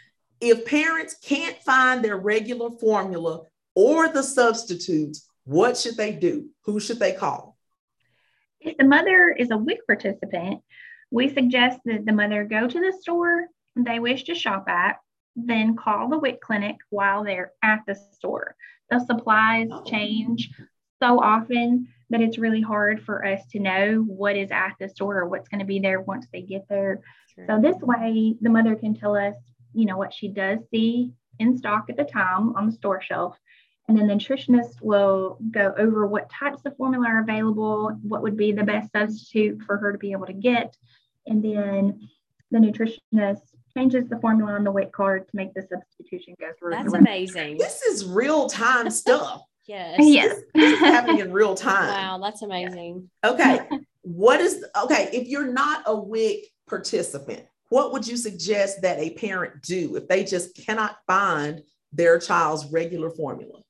If 0.40 0.64
parents 0.64 1.16
can't 1.22 1.57
find 1.62 2.05
their 2.05 2.16
regular 2.16 2.70
formula 2.70 3.42
or 3.74 4.09
the 4.09 4.22
substitutes, 4.22 5.29
what 5.44 5.76
should 5.76 5.96
they 5.96 6.12
do? 6.12 6.48
Who 6.64 6.81
should 6.81 6.98
they 6.98 7.12
call? 7.12 7.57
If 8.61 8.76
the 8.76 8.85
mother 8.85 9.31
is 9.31 9.50
a 9.50 9.57
WIC 9.57 9.87
participant, 9.87 10.62
we 11.11 11.33
suggest 11.33 11.81
that 11.87 12.05
the 12.05 12.12
mother 12.12 12.44
go 12.44 12.68
to 12.68 12.81
the 12.81 12.96
store 13.00 13.48
they 13.76 13.98
wish 13.98 14.24
to 14.24 14.35
shop 14.35 14.68
at, 14.68 14.96
then 15.37 15.76
call 15.76 16.09
the 16.09 16.18
WIC 16.18 16.40
clinic 16.40 16.76
while 16.90 17.24
they're 17.24 17.53
at 17.62 17.81
the 17.87 17.94
store. 17.94 18.57
The 18.90 19.00
supplies 19.00 19.68
change 19.87 20.50
so 21.03 21.20
often 21.20 21.88
that 22.11 22.20
it's 22.20 22.38
really 22.38 22.61
hard 22.61 23.03
for 23.03 23.24
us 23.24 23.40
to 23.53 23.61
know 23.61 24.05
what 24.07 24.37
is 24.37 24.50
at 24.50 24.74
the 24.81 24.88
store 24.88 25.20
or 25.20 25.29
what's 25.29 25.48
going 25.48 25.61
to 25.61 25.66
be 25.66 25.79
there 25.79 26.00
once 26.00 26.26
they 26.33 26.42
get 26.42 26.66
there. 26.68 27.00
Sure. 27.35 27.46
So 27.48 27.61
this 27.61 27.76
way 27.81 28.35
the 28.40 28.50
mother 28.50 28.74
can 28.74 28.94
tell 28.94 29.16
us, 29.16 29.37
you 29.72 29.87
know, 29.87 29.96
what 29.96 30.12
she 30.12 30.29
does 30.29 30.59
see 30.70 31.12
in 31.38 31.57
stock 31.57 31.87
at 31.88 31.96
the 31.96 32.05
time 32.05 32.57
on 32.57 32.66
the 32.66 32.72
store 32.72 33.00
shelf 33.00 33.38
and 33.90 33.98
then 33.98 34.07
the 34.07 34.14
nutritionist 34.14 34.81
will 34.81 35.37
go 35.50 35.74
over 35.76 36.07
what 36.07 36.31
types 36.31 36.62
of 36.64 36.76
formula 36.76 37.09
are 37.09 37.22
available, 37.22 37.98
what 38.03 38.22
would 38.22 38.37
be 38.37 38.53
the 38.53 38.62
best 38.62 38.92
substitute 38.92 39.62
for 39.62 39.79
her 39.79 39.90
to 39.90 39.98
be 39.98 40.12
able 40.12 40.26
to 40.26 40.33
get. 40.33 40.76
And 41.26 41.42
then 41.42 42.09
the 42.53 42.59
nutritionist 42.59 43.42
changes 43.76 44.09
the 44.09 44.18
formula 44.20 44.52
on 44.52 44.64
the 44.64 44.72
WIC 44.72 44.92
card 44.92 45.28
to 45.28 45.37
make 45.37 45.54
the 45.54 45.62
substitution 45.62 46.35
go 46.40 46.50
through. 46.59 46.70
That's 46.70 46.92
amazing. 46.92 47.59
This 47.59 47.83
is 47.83 48.04
real 48.04 48.48
time 48.48 48.90
stuff. 49.02 49.42
yes. 49.66 49.96
Yes. 50.00 50.40
This 50.54 50.72
is 50.72 50.78
happening 50.78 51.20
in 51.20 51.33
real 51.33 51.54
time. 51.54 51.88
Wow, 51.88 52.20
that's 52.22 52.42
amazing. 52.42 53.09
Okay. 53.24 53.61
what 54.02 54.40
is 54.40 54.64
okay? 54.85 55.11
If 55.12 55.28
you're 55.28 55.52
not 55.52 55.83
a 55.87 55.94
WIC 55.94 56.44
participant, 56.68 57.44
what 57.68 57.92
would 57.92 58.06
you 58.06 58.16
suggest 58.16 58.83
that 58.83 58.98
a 58.98 59.11
parent 59.11 59.62
do 59.62 59.96
if 59.96 60.09
they 60.09 60.24
just 60.24 60.56
cannot 60.56 60.96
find 61.06 61.62
their 61.92 62.18
child's 62.18 62.66
regular 62.72 63.11
formula? 63.11 63.61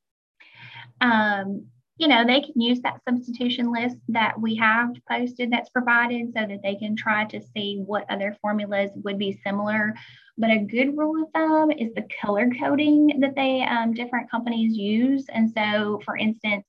um, 1.00 1.66
you 2.00 2.08
know, 2.08 2.24
they 2.26 2.40
can 2.40 2.58
use 2.58 2.80
that 2.80 3.02
substitution 3.06 3.70
list 3.70 3.98
that 4.08 4.40
we 4.40 4.56
have 4.56 4.88
posted 5.06 5.52
that's 5.52 5.68
provided 5.68 6.32
so 6.34 6.46
that 6.46 6.62
they 6.62 6.74
can 6.74 6.96
try 6.96 7.26
to 7.26 7.42
see 7.54 7.82
what 7.84 8.10
other 8.10 8.34
formulas 8.40 8.90
would 9.04 9.18
be 9.18 9.38
similar. 9.44 9.94
But 10.38 10.50
a 10.50 10.60
good 10.60 10.96
rule 10.96 11.22
of 11.22 11.30
thumb 11.32 11.70
is 11.70 11.92
the 11.92 12.08
color 12.22 12.48
coding 12.58 13.20
that 13.20 13.34
they 13.36 13.60
um, 13.64 13.92
different 13.92 14.30
companies 14.30 14.74
use. 14.74 15.26
And 15.28 15.50
so, 15.50 16.00
for 16.06 16.16
instance, 16.16 16.64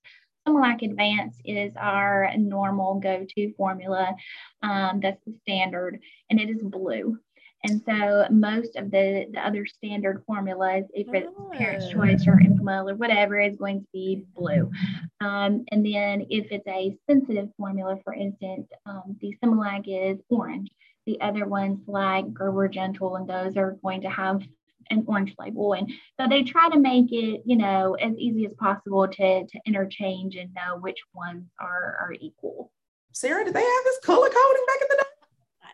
Similac 0.46 0.82
Advance 0.82 1.38
is 1.46 1.72
our 1.78 2.30
normal 2.36 3.00
go-to 3.00 3.54
formula. 3.54 4.14
Um, 4.62 5.00
that's 5.02 5.24
the 5.26 5.34
standard, 5.44 6.02
and 6.30 6.42
it 6.42 6.50
is 6.50 6.62
blue. 6.62 7.18
And 7.64 7.82
so 7.86 8.26
most 8.32 8.76
of 8.76 8.90
the, 8.90 9.28
the 9.32 9.40
other 9.40 9.66
standard 9.66 10.24
formulas, 10.26 10.86
if 10.94 11.08
it's. 11.14 11.30
Parent's 11.54 11.90
Choice 11.90 12.28
or 12.28 12.38
Enfamil 12.38 12.92
or 12.92 12.96
whatever, 12.96 13.40
is 13.40 13.56
going 13.58 13.82
to 13.82 13.88
be 13.94 14.24
blue. 14.36 14.72
Um, 15.20 15.66
and 15.72 15.86
then 15.86 16.26
if 16.30 16.52
it's 16.52 16.68
a 16.68 16.98
sensitive 17.10 17.50
formula, 17.58 17.98
for 18.04 18.14
instance, 18.14 18.68
um, 18.86 19.16
the 19.22 19.36
Similac 19.44 19.84
is 19.86 20.20
orange. 20.30 20.70
The 21.06 21.20
other 21.22 21.46
ones 21.46 21.80
like 21.88 22.34
Gerber 22.34 22.68
Gentle 22.68 23.16
and 23.16 23.28
those 23.28 23.58
are 23.58 23.78
going 23.84 24.02
to 24.02 24.10
have 24.10 24.42
an 24.90 25.04
orange 25.08 25.34
label. 25.40 25.74
And 25.74 25.92
so 26.20 26.28
they 26.28 26.44
try 26.44 26.70
to 26.70 26.80
make 26.80 27.12
it, 27.12 27.42
you 27.46 27.58
know, 27.58 27.96
as 27.96 28.14
easy 28.18 28.46
as 28.46 28.54
possible 28.54 29.08
to, 29.08 29.46
to 29.46 29.60
interchange 29.66 30.36
and 30.36 30.54
know 30.54 30.78
which 30.80 31.00
ones 31.14 31.46
are, 31.60 31.98
are 32.02 32.16
equal. 32.20 32.72
Sarah, 33.14 33.44
did 33.44 33.54
they 33.54 33.62
have 33.62 33.84
this 33.84 34.00
color 34.04 34.30
coding 34.30 34.66
back 34.68 34.82
in 34.82 34.88
the 34.90 34.96
day? 34.96 35.10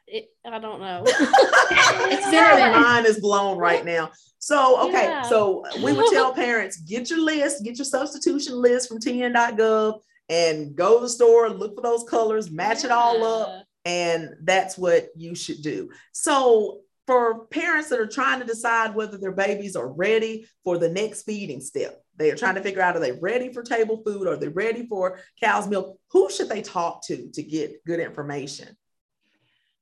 It, 0.08 0.30
I 0.46 0.60
don't 0.60 0.80
know. 0.80 1.04
it's 1.06 2.30
very 2.30 2.72
mind 2.72 3.06
is 3.06 3.20
blown 3.20 3.58
right 3.58 3.86
now. 3.86 4.12
So 4.40 4.88
okay, 4.88 5.04
yeah. 5.04 5.22
so 5.24 5.64
we 5.84 5.94
would 5.94 6.12
tell 6.12 6.34
parents 6.34 6.78
get 6.78 7.10
your 7.10 7.20
list, 7.20 7.64
get 7.64 7.78
your 7.78 7.86
substitution 7.86 8.56
list 8.56 8.88
from 8.88 9.00
tn.gov, 9.00 10.00
and 10.30 10.76
go 10.76 10.96
to 10.96 11.02
the 11.02 11.10
store, 11.10 11.50
look 11.50 11.76
for 11.76 11.82
those 11.82 12.04
colors, 12.04 12.50
match 12.50 12.80
yeah. 12.80 12.88
it 12.88 12.92
all 12.92 13.24
up, 13.24 13.66
and 13.86 14.30
that's 14.44 14.78
what 14.78 15.10
you 15.16 15.36
should 15.36 15.62
do. 15.62 15.90
So 16.14 16.82
for 17.08 17.46
parents 17.48 17.90
that 17.90 18.00
are 18.00 18.08
trying 18.08 18.40
to 18.40 18.46
decide 18.46 18.94
whether 18.94 19.18
their 19.18 19.32
babies 19.32 19.76
are 19.76 19.88
ready 19.88 20.46
for 20.64 20.78
the 20.78 20.90
next 20.90 21.24
feeding 21.24 21.62
step, 21.62 22.02
They 22.18 22.32
are 22.32 22.36
trying 22.36 22.56
to 22.56 22.62
figure 22.62 22.82
out 22.82 22.96
are 22.96 23.00
they 23.00 23.14
ready 23.14 23.52
for 23.52 23.64
table 23.64 24.02
food? 24.06 24.28
Are 24.28 24.36
they 24.36 24.50
ready 24.50 24.86
for 24.88 25.20
cow's 25.42 25.68
milk? 25.68 25.98
Who 26.12 26.30
should 26.30 26.50
they 26.50 26.62
talk 26.62 27.06
to 27.08 27.30
to 27.34 27.44
get 27.44 27.84
good 27.86 28.00
information? 28.00 28.76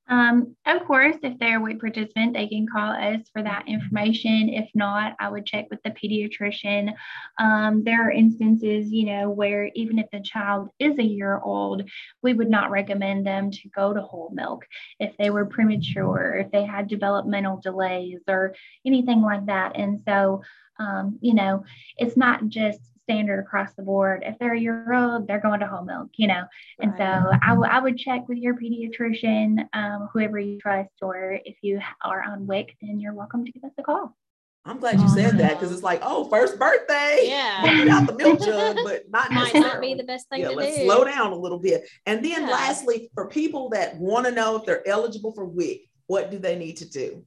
Um, 0.08 0.54
of 0.66 0.84
course, 0.86 1.16
if 1.22 1.38
they're 1.38 1.58
a 1.58 1.60
WIC 1.60 1.80
participant, 1.80 2.34
they 2.34 2.46
can 2.46 2.66
call 2.66 2.92
us 2.92 3.22
for 3.32 3.42
that 3.42 3.64
information. 3.66 4.48
If 4.48 4.68
not, 4.74 5.16
I 5.18 5.28
would 5.28 5.46
check 5.46 5.66
with 5.68 5.82
the 5.82 5.90
pediatrician. 5.90 6.94
Um, 7.38 7.82
there 7.82 8.06
are 8.06 8.12
instances, 8.12 8.92
you 8.92 9.06
know, 9.06 9.30
where 9.30 9.70
even 9.74 9.98
if 9.98 10.06
the 10.12 10.20
child 10.20 10.68
is 10.78 10.98
a 10.98 11.04
year 11.04 11.40
old, 11.42 11.88
we 12.22 12.34
would 12.34 12.50
not 12.50 12.70
recommend 12.70 13.26
them 13.26 13.50
to 13.50 13.68
go 13.70 13.92
to 13.92 14.00
whole 14.00 14.30
milk 14.32 14.64
if 15.00 15.16
they 15.16 15.30
were 15.30 15.46
premature, 15.46 16.36
if 16.36 16.52
they 16.52 16.64
had 16.64 16.86
developmental 16.86 17.60
delays, 17.60 18.20
or 18.28 18.54
anything 18.84 19.22
like 19.22 19.46
that. 19.46 19.72
And 19.76 20.02
so, 20.06 20.42
um, 20.78 21.18
you 21.20 21.34
know, 21.34 21.64
it's 21.96 22.16
not 22.16 22.46
just 22.48 22.80
standard 23.06 23.38
across 23.38 23.72
the 23.74 23.82
board. 23.82 24.24
If 24.26 24.36
they're 24.38 24.54
a 24.54 24.60
year 24.60 24.92
old, 24.92 25.28
they're 25.28 25.40
going 25.40 25.60
to 25.60 25.66
whole 25.66 25.84
milk, 25.84 26.10
you 26.16 26.26
know. 26.26 26.42
And 26.80 26.92
so 26.98 27.04
I, 27.04 27.50
w- 27.50 27.70
I 27.70 27.78
would 27.78 27.96
check 27.96 28.28
with 28.28 28.38
your 28.38 28.54
pediatrician, 28.56 29.64
um, 29.72 30.08
whoever 30.12 30.38
you 30.40 30.58
trust, 30.58 30.90
or 31.02 31.38
if 31.44 31.56
you 31.62 31.80
are 32.04 32.22
on 32.22 32.46
WIC, 32.46 32.76
then 32.82 32.98
you're 32.98 33.14
welcome 33.14 33.44
to 33.44 33.52
give 33.52 33.62
us 33.62 33.70
a 33.78 33.82
call. 33.82 34.16
I'm 34.64 34.80
glad 34.80 35.00
you 35.00 35.06
said 35.06 35.38
that 35.38 35.54
because 35.54 35.70
it's 35.70 35.84
like, 35.84 36.00
oh, 36.02 36.28
first 36.28 36.58
birthday. 36.58 37.20
Yeah. 37.22 37.62
Get 37.76 37.86
out 37.86 38.08
the 38.08 38.14
milk 38.14 38.40
jug, 38.40 38.78
but 38.82 39.08
not 39.08 39.30
Might 39.32 39.54
not 39.54 39.80
be 39.80 39.94
the 39.94 40.02
best 40.02 40.28
thing 40.28 40.40
yeah, 40.40 40.48
to 40.48 40.56
let's 40.56 40.76
do. 40.76 40.82
slow 40.82 41.04
down 41.04 41.30
a 41.32 41.36
little 41.36 41.60
bit. 41.60 41.88
And 42.04 42.24
then 42.24 42.42
Yeah. 42.42 42.50
lastly, 42.50 43.08
for 43.14 43.28
people 43.28 43.68
that 43.70 43.96
want 43.96 44.26
to 44.26 44.32
know 44.32 44.56
if 44.56 44.64
they're 44.64 44.86
eligible 44.88 45.32
for 45.32 45.44
WIC, 45.44 45.82
what 46.08 46.32
do 46.32 46.38
they 46.40 46.56
need 46.56 46.78
to 46.78 46.88
do? 46.90 47.24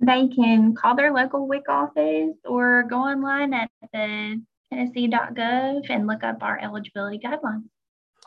They 0.00 0.26
can 0.28 0.74
call 0.74 0.96
their 0.96 1.12
local 1.12 1.46
WIC 1.46 1.68
office 1.68 2.34
or 2.44 2.84
go 2.90 2.96
online 2.96 3.54
at 3.54 3.70
the 3.92 4.42
tennessee.gov 4.72 5.86
and 5.90 6.06
look 6.06 6.24
up 6.24 6.42
our 6.42 6.58
eligibility 6.60 7.18
guidelines. 7.18 7.64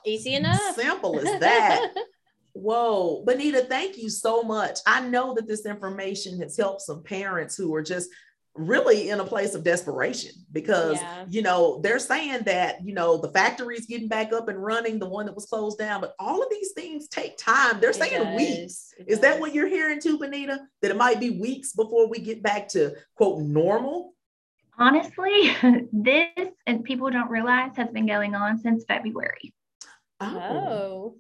Easy 0.06 0.34
enough. 0.34 0.60
Simple 0.76 1.20
as 1.20 1.40
that. 1.40 1.94
Whoa, 2.54 3.24
Benita, 3.26 3.62
thank 3.62 3.98
you 3.98 4.10
so 4.10 4.44
much. 4.44 4.80
I 4.86 5.08
know 5.08 5.34
that 5.36 5.48
this 5.48 5.66
information 5.66 6.40
has 6.42 6.58
helped 6.58 6.82
some 6.82 7.02
parents 7.04 7.56
who 7.56 7.74
are 7.76 7.84
just 7.84 8.10
really 8.54 9.10
in 9.10 9.22
a 9.22 9.24
place 9.24 9.56
of 9.56 9.64
desperation 9.64 10.32
because 10.52 10.98
Yeah. 11.00 11.26
you 11.30 11.42
know 11.42 11.80
they're 11.82 12.00
saying 12.00 12.42
that 12.44 12.86
you 12.86 12.94
know 12.94 13.16
the 13.16 13.30
factory's 13.32 13.86
getting 13.86 14.10
back 14.10 14.34
up 14.34 14.50
and 14.50 14.62
running 14.62 15.00
the 15.00 15.08
one 15.08 15.26
that 15.28 15.36
was 15.36 15.46
closed 15.46 15.78
down 15.78 16.02
but 16.02 16.16
all 16.20 16.44
of 16.44 16.50
these 16.50 16.74
things 16.74 17.08
take 17.08 17.38
time 17.38 17.80
they're 17.80 17.92
It 17.92 17.96
saying 17.96 18.36
weeks 18.36 18.94
does. 19.08 19.20
That 19.22 19.40
what 19.40 19.54
you're 19.56 19.70
hearing 19.70 20.02
too 20.02 20.18
benita 20.20 20.60
that 20.82 20.92
it 20.92 20.98
might 20.98 21.22
be 21.22 21.40
weeks 21.40 21.72
before 21.72 22.10
we 22.10 22.20
get 22.20 22.44
back 22.44 22.68
to 22.70 22.94
quote 23.16 23.40
normal 23.40 24.16
Honestly, 24.82 25.56
this, 25.94 26.50
and 26.66 26.84
people 26.84 27.12
don't 27.12 27.30
realize, 27.30 27.78
has 27.78 27.90
been 27.92 28.08
going 28.08 28.34
on 28.34 28.58
since 28.58 28.84
February. 28.86 29.54
oh, 30.20 31.14
Oh. 31.14 31.16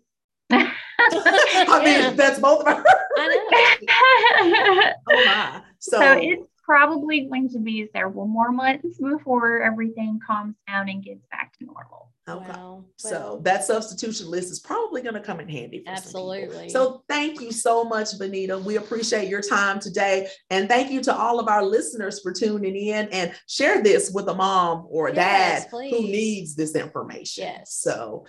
i 0.53 1.81
mean 1.85 2.17
that's 2.17 2.37
both 2.39 2.59
of 2.59 2.67
our 2.67 2.83
I 3.17 3.27
know. 3.27 4.91
oh 5.17 5.25
my 5.25 5.61
so, 5.79 5.97
so 5.97 6.19
it's 6.19 6.43
probably 6.63 7.21
going 7.21 7.49
to 7.49 7.59
be 7.59 7.89
there 7.93 8.05
several 8.05 8.27
more 8.27 8.51
months 8.51 8.97
before 8.97 9.61
everything 9.61 10.19
calms 10.25 10.55
down 10.67 10.89
and 10.89 11.03
gets 11.03 11.25
back 11.31 11.57
to 11.57 11.65
normal. 11.65 12.11
okay 12.27 12.47
Well, 12.51 12.85
So 12.97 13.09
well, 13.09 13.39
that 13.41 13.63
substitution 13.63 14.29
list 14.29 14.51
is 14.51 14.59
probably 14.59 15.01
going 15.01 15.15
to 15.15 15.21
come 15.21 15.39
in 15.39 15.49
handy. 15.49 15.83
For. 15.83 15.91
Absolutely. 15.91 16.69
So 16.69 17.03
thank 17.09 17.41
you 17.41 17.51
so 17.51 17.83
much, 17.83 18.17
Benita. 18.17 18.57
We 18.57 18.77
appreciate 18.77 19.27
your 19.27 19.41
time 19.41 19.79
today. 19.79 20.27
And 20.49 20.69
thank 20.69 20.91
you 20.91 21.01
to 21.01 21.15
all 21.15 21.39
of 21.39 21.47
our 21.47 21.63
listeners 21.63 22.19
for 22.21 22.31
tuning 22.31 22.75
in 22.75 23.07
and 23.09 23.33
share 23.47 23.81
this 23.81 24.11
with 24.13 24.27
a 24.27 24.33
mom 24.35 24.85
or 24.89 25.07
a 25.07 25.15
Yes, 25.15 25.65
dad 25.65 25.71
who 25.71 26.01
needs 26.01 26.55
this 26.55 26.75
information. 26.75 27.43
Yes. 27.45 27.73
So 27.73 28.25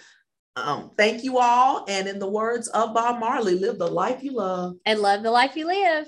um, 0.57 0.91
thank 0.99 1.25
you 1.25 1.39
all. 1.39 1.85
And 1.89 2.07
in 2.09 2.19
the 2.19 2.29
words 2.29 2.69
of 2.69 2.93
Bob 2.95 3.21
Marley, 3.21 3.55
live 3.55 3.79
the 3.79 3.87
life 3.91 4.23
you 4.23 4.33
love. 4.33 4.75
and 4.85 5.01
love 5.01 5.23
the 5.23 5.31
life 5.31 5.57
you 5.57 5.67
live. 5.67 6.07